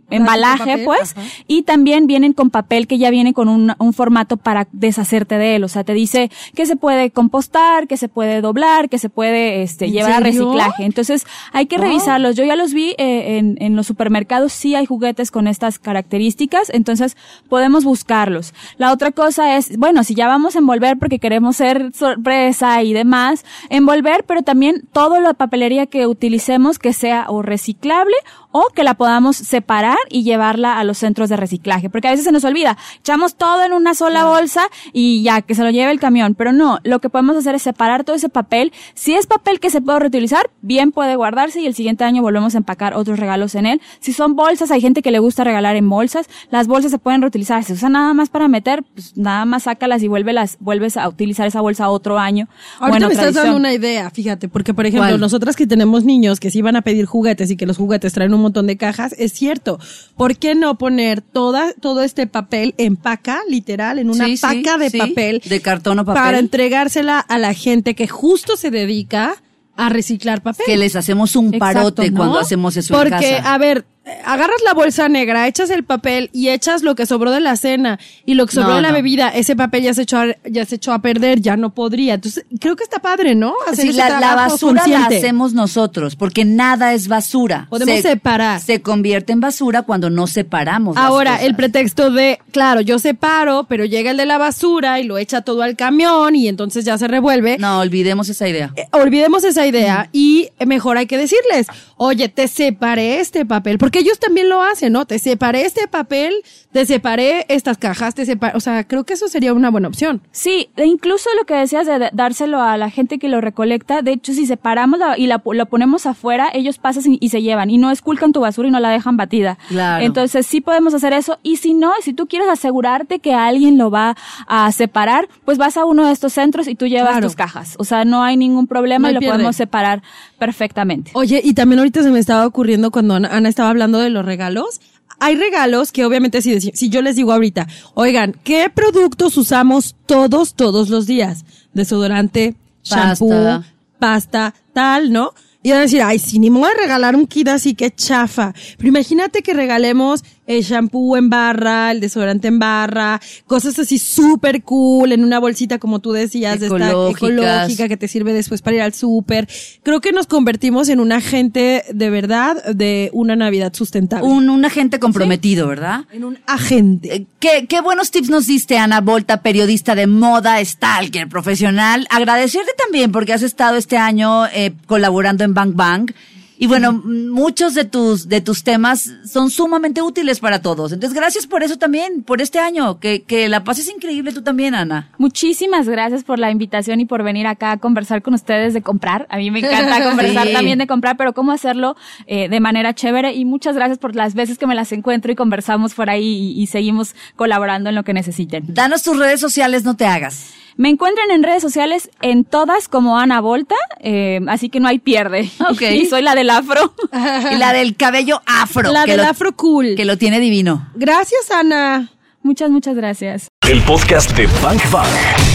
embalaje, 0.10 0.72
papel, 0.72 0.86
pues, 0.86 1.16
ajá. 1.18 1.28
y 1.48 1.64
también 1.64 2.08
vienen 2.08 2.34
con 2.34 2.50
papel 2.50 2.88
que 2.88 2.98
ya 2.98 3.10
viene 3.10 3.34
con 3.34 3.48
un, 3.48 3.74
un 3.78 3.94
formato 3.94 4.38
para 4.38 4.68
deshacerte 4.72 5.38
de 5.38 5.56
él. 5.56 5.64
O 5.64 5.68
sea, 5.68 5.84
te 5.84 5.94
dice 5.94 6.30
que 6.56 6.66
se 6.66 6.76
puede 6.76 7.12
compostar, 7.12 7.88
que 7.88 7.98
se 7.98 8.10
puede 8.10 8.42
doblar, 8.42 8.90
que 8.90 8.98
se 9.00 9.10
puede 9.10 9.62
este, 9.64 9.86
¿En 9.86 9.94
llevar 9.94 10.12
a 10.14 10.20
reciclaje. 10.20 10.86
Entonces, 10.86 11.26
hay 11.52 11.66
que 11.66 11.78
Wow. 11.78 11.86
revisarlos. 11.86 12.36
Yo 12.36 12.44
ya 12.44 12.56
los 12.56 12.74
vi 12.74 12.96
eh, 12.98 13.38
en, 13.38 13.56
en 13.62 13.76
los 13.76 13.88
supermercados, 13.88 14.52
sí 14.52 14.76
hay 14.76 14.86
juguetes 14.86 15.32
con 15.32 15.48
estas 15.48 15.80
características, 15.80 16.70
entonces 16.72 17.16
podemos 17.48 17.84
buscarlos. 17.86 18.54
La 18.78 18.92
otra 18.92 19.12
cosa 19.12 19.56
es, 19.58 19.78
bueno, 19.78 20.04
si 20.04 20.16
ya 20.16 20.28
vamos 20.28 20.56
a 20.56 20.60
envolver 20.60 20.98
porque 20.98 21.20
queremos 21.20 21.56
ser 21.58 21.92
sorpresa 21.94 22.84
y 22.84 22.94
demás, 22.94 23.46
envolver, 23.70 24.24
pero 24.26 24.42
también 24.42 24.88
toda 24.92 25.20
la 25.20 25.34
papelería 25.34 25.86
que 25.86 26.08
utilicemos 26.08 26.80
que 26.80 26.94
sea 26.94 27.26
o 27.30 27.42
reciclable 27.42 28.16
o 28.52 28.68
que 28.74 28.84
la 28.84 28.96
podamos 28.96 29.36
separar 29.38 29.98
y 30.10 30.24
llevarla 30.24 30.80
a 30.80 30.84
los 30.84 30.98
centros 30.98 31.30
de 31.30 31.38
reciclaje, 31.38 31.90
porque 31.90 32.08
a 32.08 32.12
veces 32.12 32.26
se 32.26 32.32
nos 32.32 32.44
olvida, 32.44 32.78
echamos 33.00 33.36
todo 33.36 33.64
en 33.64 33.74
una 33.74 33.94
sola 33.94 34.26
bolsa 34.26 34.64
y 34.92 35.22
ya 35.24 35.42
que 35.42 35.56
se 35.56 35.64
lo 35.64 35.70
lleve 35.70 35.92
el 35.92 36.00
camión, 36.00 36.36
pero 36.36 36.52
no, 36.52 36.80
lo 36.84 37.00
que 37.00 37.10
podemos 37.10 37.38
hacer 37.38 37.56
es 37.56 37.62
separar 37.62 38.04
todo 38.04 38.16
ese 38.16 38.30
papel, 38.30 38.74
si 38.94 39.14
es 39.14 39.28
papel 39.28 39.60
que 39.60 39.70
se 39.70 39.82
puede 39.82 40.00
reutilizar, 40.00 40.50
bien 40.62 40.92
puede 40.92 41.16
guardarse 41.16 41.62
y 41.62 41.68
el 41.68 41.76
siguiente 41.76 42.04
año 42.04 42.22
volvemos 42.22 42.56
a 42.56 42.58
empacar 42.58 42.94
otros 42.96 43.20
regalos 43.20 43.56
en 43.56 43.66
él. 43.66 43.82
Si 44.00 44.14
son 44.14 44.36
bolsas, 44.36 44.72
hay 44.72 44.82
gente 44.82 45.02
que 45.02 45.12
le 45.12 45.20
gusta 45.20 45.44
regalar 45.44 45.76
en 45.76 45.90
bolsas, 45.90 46.28
las 46.50 46.68
bolsas 46.68 46.92
se 46.92 46.98
pueden 46.98 47.22
reutilizar, 47.22 47.64
se 47.64 47.74
usan 47.74 47.94
nada 47.94 48.14
más 48.14 48.30
para 48.30 48.48
meter, 48.48 48.84
pues 48.94 49.16
nada 49.18 49.46
más 49.46 49.64
sácalas 49.64 50.02
y 50.04 50.08
vuelvelas, 50.08 50.58
vuelves 50.60 50.98
a 50.98 51.08
utilizar 51.08 51.48
esa 51.48 51.62
bolsa 51.62 51.90
otro 51.90 52.18
año. 52.18 52.48
Ahorita 52.80 53.08
me 53.08 53.14
estás 53.14 53.36
dando 53.36 53.56
una 53.56 53.74
idea, 53.74 54.10
fíjate, 54.10 54.50
porque 54.50 54.74
por 54.74 54.86
ejemplo, 54.86 55.10
¿Cuál? 55.10 55.20
nosotras 55.20 55.56
que 55.56 55.68
tenemos 55.68 56.04
niños 56.04 56.40
que 56.40 56.50
se 56.50 56.58
iban 56.58 56.76
a 56.76 56.82
pedir 56.82 57.06
juguetes 57.06 57.52
y 57.52 57.58
que 57.58 57.66
los 57.66 57.78
juguetes 57.78 58.14
traen 58.14 58.34
un 58.34 58.39
montón 58.42 58.68
de 58.68 58.78
cajas, 58.78 59.14
es 59.18 59.34
cierto. 59.34 59.80
¿Por 60.16 60.38
qué 60.38 60.56
no 60.56 60.78
poner 60.78 61.22
toda, 61.22 61.74
todo 61.74 62.02
este 62.04 62.28
papel 62.28 62.74
en 62.78 62.96
paca, 62.96 63.40
literal, 63.50 64.00
en 64.00 64.10
una 64.10 64.26
Sí, 64.26 64.38
sí, 64.38 64.42
paca 64.42 64.78
de 64.78 64.90
sí, 64.90 64.98
papel? 64.98 65.42
de 65.46 65.62
cartón 65.62 66.00
o 66.00 66.06
papel. 66.06 66.22
Para 66.24 66.40
entregársela 66.40 67.20
a 67.20 67.38
la 67.38 67.54
gente 67.54 67.96
que 67.96 68.08
justo 68.08 68.58
se 68.58 68.72
dedica 68.72 69.36
a 69.76 69.90
reciclar 69.90 70.42
papel. 70.42 70.66
Que 70.66 70.78
les 70.78 70.96
hacemos 70.96 71.36
un 71.38 71.54
Exacto, 71.54 71.60
parote 71.96 72.12
¿no? 72.12 72.18
cuando 72.18 72.40
hacemos 72.40 72.76
eso 72.76 72.94
Porque, 72.94 73.30
en 73.30 73.38
casa. 73.38 73.54
a 73.54 73.58
ver, 73.58 73.86
agarras 74.26 74.62
la 74.66 74.74
bolsa 74.74 75.10
negra, 75.10 75.48
echas 75.48 75.70
el 75.70 75.84
papel 75.84 76.30
y 76.34 76.50
echas 76.50 76.84
lo 76.84 76.96
que 76.96 77.06
sobró 77.06 77.32
de 77.32 77.40
la 77.40 77.56
cena 77.56 78.00
y 78.26 78.34
lo 78.36 78.46
que 78.46 78.54
sobró 78.54 78.70
No, 78.70 78.76
de 78.78 78.82
la 78.82 78.90
no. 78.90 78.94
bebida, 78.96 79.30
ese 79.30 79.56
papel 79.56 79.84
ya 79.84 79.94
se 79.94 80.04
echó 80.04 80.18
a, 80.20 80.28
ya 80.50 80.66
se 80.66 80.76
echó 80.76 80.92
a 80.94 81.00
perder, 81.00 81.42
ya 81.42 81.58
no 81.58 81.74
podría. 81.74 82.16
Entonces, 82.16 82.46
creo 82.60 82.76
que 82.76 82.84
está 82.84 83.00
padre, 83.00 83.36
¿no? 83.36 83.54
Hacer 83.68 83.88
Sí, 83.88 83.94
la, 83.94 84.20
la 84.20 84.36
basura 84.36 84.84
la 84.88 85.06
hacemos 85.06 85.54
nosotros, 85.54 86.16
porque 86.16 86.46
nada 86.46 86.94
es 86.94 87.08
basura. 87.08 87.68
Podemos 87.70 88.00
separar. 88.02 88.60
Se 88.62 88.82
convierte 88.82 89.34
en 89.34 89.40
basura 89.40 89.82
cuando 89.84 90.10
no 90.10 90.28
separamos. 90.28 90.96
las 90.96 91.04
Ahora, 91.06 91.32
cosas. 91.34 91.46
el 91.48 91.56
pretexto 91.56 92.12
de, 92.12 92.40
claro, 92.52 92.82
yo 92.82 93.00
separo, 93.00 93.66
pero 93.70 93.86
llega 93.86 94.12
el 94.12 94.18
de 94.18 94.26
la 94.26 94.38
basura 94.38 95.00
y 95.00 95.04
lo 95.04 95.18
echa 95.18 95.42
todo 95.42 95.62
al 95.62 95.76
camión 95.76 96.36
y 96.36 96.48
entonces 96.48 96.86
ya 96.86 96.98
se 96.98 97.08
revuelve. 97.08 97.58
No, 97.58 97.80
olvidemos 97.80 98.30
esa 98.30 98.48
idea. 98.48 98.72
Eh, 98.76 98.88
olvidemos 98.92 99.44
esa 99.44 99.66
idea 99.66 100.10
y 100.12 100.50
mejor 100.66 100.98
hay 100.98 101.06
que 101.08 101.18
decirles, 101.18 101.68
oye, 102.02 102.30
te 102.30 102.48
separé 102.48 103.20
este 103.20 103.46
papel, 103.46 103.78
porque 103.78 104.00
ellos 104.00 104.18
también 104.20 104.48
lo 104.48 104.64
hacen, 104.64 104.94
¿no? 104.94 105.06
Te 105.06 105.20
separé 105.20 105.64
este 105.66 105.88
papel, 105.90 106.34
te 106.72 106.86
separé 106.86 107.46
estas 107.50 107.78
cajas, 107.78 108.16
te 108.16 108.26
separé, 108.26 108.56
o 108.56 108.62
sea, 108.62 108.88
creo 108.88 109.04
que 109.04 109.14
eso 109.16 109.28
sería 109.28 109.54
una 109.54 109.70
buena 109.70 109.90
opción. 109.90 110.22
Sí, 110.32 110.70
e 110.78 110.86
incluso 110.86 111.30
lo 111.38 111.46
que 111.46 111.56
decías 111.56 111.86
de 111.86 112.10
dárselo 112.14 112.62
a 112.62 112.78
la 112.78 112.90
gente 112.90 113.20
que 113.20 113.28
lo 113.28 113.42
recolecta, 113.42 114.02
de 114.02 114.14
hecho, 114.14 114.34
si 114.34 114.46
separamos 114.46 114.98
la- 114.98 115.18
y 115.18 115.28
la, 115.28 115.42
lo 115.46 115.66
ponemos 115.66 116.06
afuera, 116.06 116.50
ellos 116.54 116.78
pasan 116.78 117.04
y, 117.14 117.18
y 117.22 117.30
se 117.30 117.42
llevan 117.42 117.70
y 117.70 117.78
no 117.78 117.92
esculcan 117.92 118.32
tu 118.32 118.40
basura 118.40 118.70
y 118.70 118.72
no 118.72 118.80
la 118.80 118.90
dejan 118.92 119.18
batida. 119.18 119.58
Claro. 119.68 120.06
Entonces 120.06 120.46
sí 120.48 120.62
podemos 120.62 120.94
hacer 120.94 121.12
eso 121.12 121.38
y 121.44 121.58
si 121.58 121.74
no, 121.74 121.92
si 122.02 122.14
tú 122.14 122.28
quieres 122.28 122.48
asegurarte 122.48 123.20
que 123.20 123.34
alguien 123.34 123.78
lo 123.78 123.92
va 123.92 124.16
a 124.48 124.72
separar, 124.72 125.28
pues 125.44 125.58
vas 125.58 125.76
a 125.76 125.84
uno 125.84 126.06
de 126.08 126.14
estos 126.14 126.32
centros 126.34 126.68
y 126.70 126.76
tú 126.76 126.88
llevas 126.88 127.12
Claro. 127.12 127.28
tus 127.28 127.36
cajas. 127.36 127.76
O 127.78 127.84
sea, 127.84 128.06
no 128.06 128.24
hay 128.24 128.38
ningún 128.38 128.68
problema 128.68 129.08
No 129.08 129.12
y 129.12 129.14
lo 129.16 129.20
pierde. 129.20 129.34
podemos 129.36 129.56
separar 129.58 130.02
perfectamente. 130.38 131.12
Oye, 131.14 131.42
y 131.44 131.54
también 131.54 131.80
ahorita 131.90 132.04
se 132.04 132.12
me 132.12 132.20
estaba 132.20 132.46
ocurriendo 132.46 132.92
cuando 132.92 133.16
Ana, 133.16 133.50
estaba 133.50 133.70
hablando 133.70 133.98
de 133.98 134.12
los 134.12 134.24
regalos. 134.24 134.80
Hay 135.20 135.36
regalos 135.36 135.92
que 135.92 136.06
obviamente 136.06 136.42
si, 136.42 136.62
si 136.62 136.90
yo 136.90 137.02
les 137.02 137.16
digo 137.16 137.34
ahorita, 137.34 137.68
oigan, 137.96 138.36
¿qué 138.44 138.70
productos 138.74 139.36
usamos 139.38 139.96
todos, 140.06 140.54
todos 140.54 140.90
los 140.90 141.08
días? 141.08 141.46
Desodorante, 141.74 142.56
Pasta. 142.88 143.16
shampoo, 143.16 143.64
pasta, 143.98 144.54
tal, 144.72 145.12
¿no? 145.12 145.34
Y 145.64 145.72
van 145.72 145.80
a 145.80 145.82
decir, 145.82 146.02
ay, 146.02 146.20
si 146.20 146.40
ni 146.40 146.50
me 146.50 146.60
voy 146.60 146.70
a 146.70 146.82
regalar 146.82 147.16
un 147.16 147.26
kit 147.26 147.48
así 147.50 147.74
que 147.74 147.92
chafa. 147.92 148.54
Pero 148.78 148.88
imagínate 148.88 149.42
que 149.42 149.54
regalemos 149.54 150.24
el 150.50 150.64
shampoo 150.64 151.16
en 151.16 151.30
barra, 151.30 151.92
el 151.92 152.00
desodorante 152.00 152.48
en 152.48 152.58
barra, 152.58 153.22
cosas 153.46 153.78
así 153.78 154.00
súper 154.00 154.64
cool, 154.64 155.12
en 155.12 155.24
una 155.24 155.38
bolsita, 155.40 155.78
como 155.78 156.00
tú 156.00 156.12
decías, 156.12 156.60
de 156.60 156.66
esta 156.66 156.90
Ecológicas. 156.90 157.30
ecológica 157.30 157.88
que 157.88 157.98
te 157.98 158.08
sirve 158.08 158.34
después 158.34 158.64
para 158.64 158.78
ir 158.78 158.82
al 158.82 158.94
súper. 158.94 159.48
Creo 159.84 160.02
que 160.02 160.12
nos 160.12 160.26
convertimos 160.26 160.90
en 160.90 161.00
un 161.00 161.12
agente 161.12 161.84
de 161.94 162.10
verdad 162.10 162.64
de 162.74 163.12
una 163.14 163.36
Navidad 163.36 163.74
sustentable. 163.76 164.28
Un, 164.28 164.50
un 164.50 164.66
agente 164.66 165.00
comprometido, 165.00 165.68
¿verdad? 165.68 166.06
en 166.12 166.24
un 166.24 166.40
agente. 166.48 167.16
Eh, 167.16 167.26
¿Qué, 167.40 167.68
qué 167.70 167.82
buenos 167.82 168.10
tips 168.10 168.30
nos 168.32 168.48
diste, 168.48 168.80
Ana 168.80 169.02
Volta, 169.02 169.44
periodista 169.44 169.94
de 169.94 170.08
moda, 170.08 170.66
stalker, 170.66 171.30
profesional. 171.30 172.08
Agradecerte 172.10 172.72
también 172.76 173.12
porque 173.12 173.34
has 173.34 173.44
estado 173.44 173.78
este 173.78 173.98
año 173.98 174.48
eh, 174.48 174.74
colaborando 174.88 175.44
en 175.44 175.54
Bang 175.54 175.76
Bang. 175.76 176.12
Y 176.62 176.68
bueno, 176.68 176.92
muchos 176.92 177.74
de 177.74 177.86
tus, 177.86 178.28
de 178.28 178.42
tus 178.42 178.64
temas 178.66 179.10
son 179.26 179.50
sumamente 179.50 180.02
útiles 180.02 180.42
para 180.42 180.62
todos. 180.62 180.92
Entonces, 180.92 181.18
gracias 181.18 181.48
por 181.48 181.64
eso 181.64 181.78
también, 181.78 182.22
por 182.22 182.42
este 182.42 182.60
año. 182.60 183.00
Que, 183.00 183.22
que 183.24 183.48
la 183.48 183.64
pases 183.64 183.90
increíble 183.90 184.34
tú 184.34 184.42
también, 184.42 184.76
Ana. 184.76 185.10
Muchísimas 185.18 185.88
gracias 185.88 186.26
por 186.26 186.38
la 186.38 186.52
invitación 186.52 187.00
y 187.00 187.06
por 187.06 187.24
venir 187.24 187.48
acá 187.48 187.72
a 187.72 187.78
conversar 187.78 188.22
con 188.22 188.34
ustedes 188.34 188.74
de 188.74 188.82
comprar. 188.82 189.26
A 189.30 189.38
mí 189.38 189.52
me 189.52 189.60
encanta 189.60 190.04
conversar 190.10 190.48
Sí. 190.48 190.54
también 190.54 190.80
de 190.80 190.86
comprar, 190.88 191.16
pero 191.16 191.34
cómo 191.34 191.54
hacerlo 191.54 191.96
eh, 192.28 192.50
de 192.50 192.60
manera 192.60 192.94
chévere. 192.94 193.34
Y 193.36 193.46
muchas 193.46 193.76
gracias 193.76 193.98
por 193.98 194.14
las 194.18 194.34
veces 194.36 194.58
que 194.58 194.68
me 194.68 194.76
las 194.76 194.92
encuentro 194.92 195.32
y 195.32 195.36
conversamos 195.36 195.94
por 195.94 196.10
ahí 196.10 196.54
y, 196.58 196.62
y 196.62 196.68
seguimos 196.68 197.16
colaborando 197.38 197.88
en 197.88 197.96
lo 197.96 198.04
que 198.04 198.12
necesiten. 198.14 198.66
Danos 198.68 199.02
tus 199.04 199.18
redes 199.18 199.40
sociales, 199.40 199.86
no 199.86 199.96
te 199.96 200.06
hagas. 200.06 200.52
Me 200.80 200.88
encuentran 200.88 201.30
en 201.32 201.44
redes 201.44 201.62
sociales 201.62 202.10
en 202.22 202.46
todas 202.46 202.88
como 202.88 203.20
Ana 203.20 203.42
Volta, 203.42 203.76
eh, 204.00 204.40
así 204.48 204.70
que 204.70 204.80
no 204.80 204.88
hay 204.88 204.98
pierde. 205.00 205.50
Ok. 205.70 205.82
Y 205.92 206.06
soy 206.06 206.22
la 206.22 206.36
del 206.36 206.50
afro. 206.50 206.94
Y 207.52 207.58
la 207.58 207.74
del 207.74 207.98
cabello 207.98 208.42
afro. 208.46 208.90
La 208.90 209.04
que 209.04 209.12
del 209.12 209.22
lo- 209.24 209.28
afro 209.28 209.54
cool. 209.58 209.96
Que 209.98 210.06
lo 210.06 210.18
tiene 210.18 210.40
divino. 210.40 210.88
Gracias, 210.96 211.52
Ana. 211.52 212.10
muchas, 212.44 212.70
muchas 212.70 212.96
gracias. 212.96 213.50
El 213.68 213.82
podcast 213.82 214.32
de 214.38 214.48
Bank 214.64 214.82
Bank. 214.90 215.10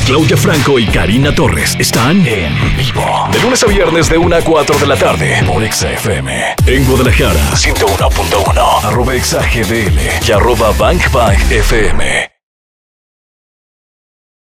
Claudia 0.07 0.37
Franco 0.37 0.79
y 0.79 0.85
Karina 0.89 1.35
Torres 1.35 1.75
están 1.79 2.19
en 2.27 2.53
vivo. 2.77 3.27
De 3.33 3.41
lunes 3.41 3.63
a 3.63 3.67
viernes 3.67 4.11
de 4.11 4.19
1 4.19 4.37
a 4.37 4.43
4 4.43 4.79
de 4.79 4.87
la 4.87 4.97
tarde 4.97 5.43
por 5.47 5.65
Exa 5.65 5.91
FM. 5.91 6.55
En 6.67 6.85
Guadalajara, 6.85 7.41
101.1. 7.57 8.85
Arroba 8.85 9.15
Exa 9.15 9.41
GDL 9.41 10.29
y 10.29 10.33
arroba 10.33 10.71
Bank 10.79 11.11
Bank 11.13 11.39
FM. 11.51 12.34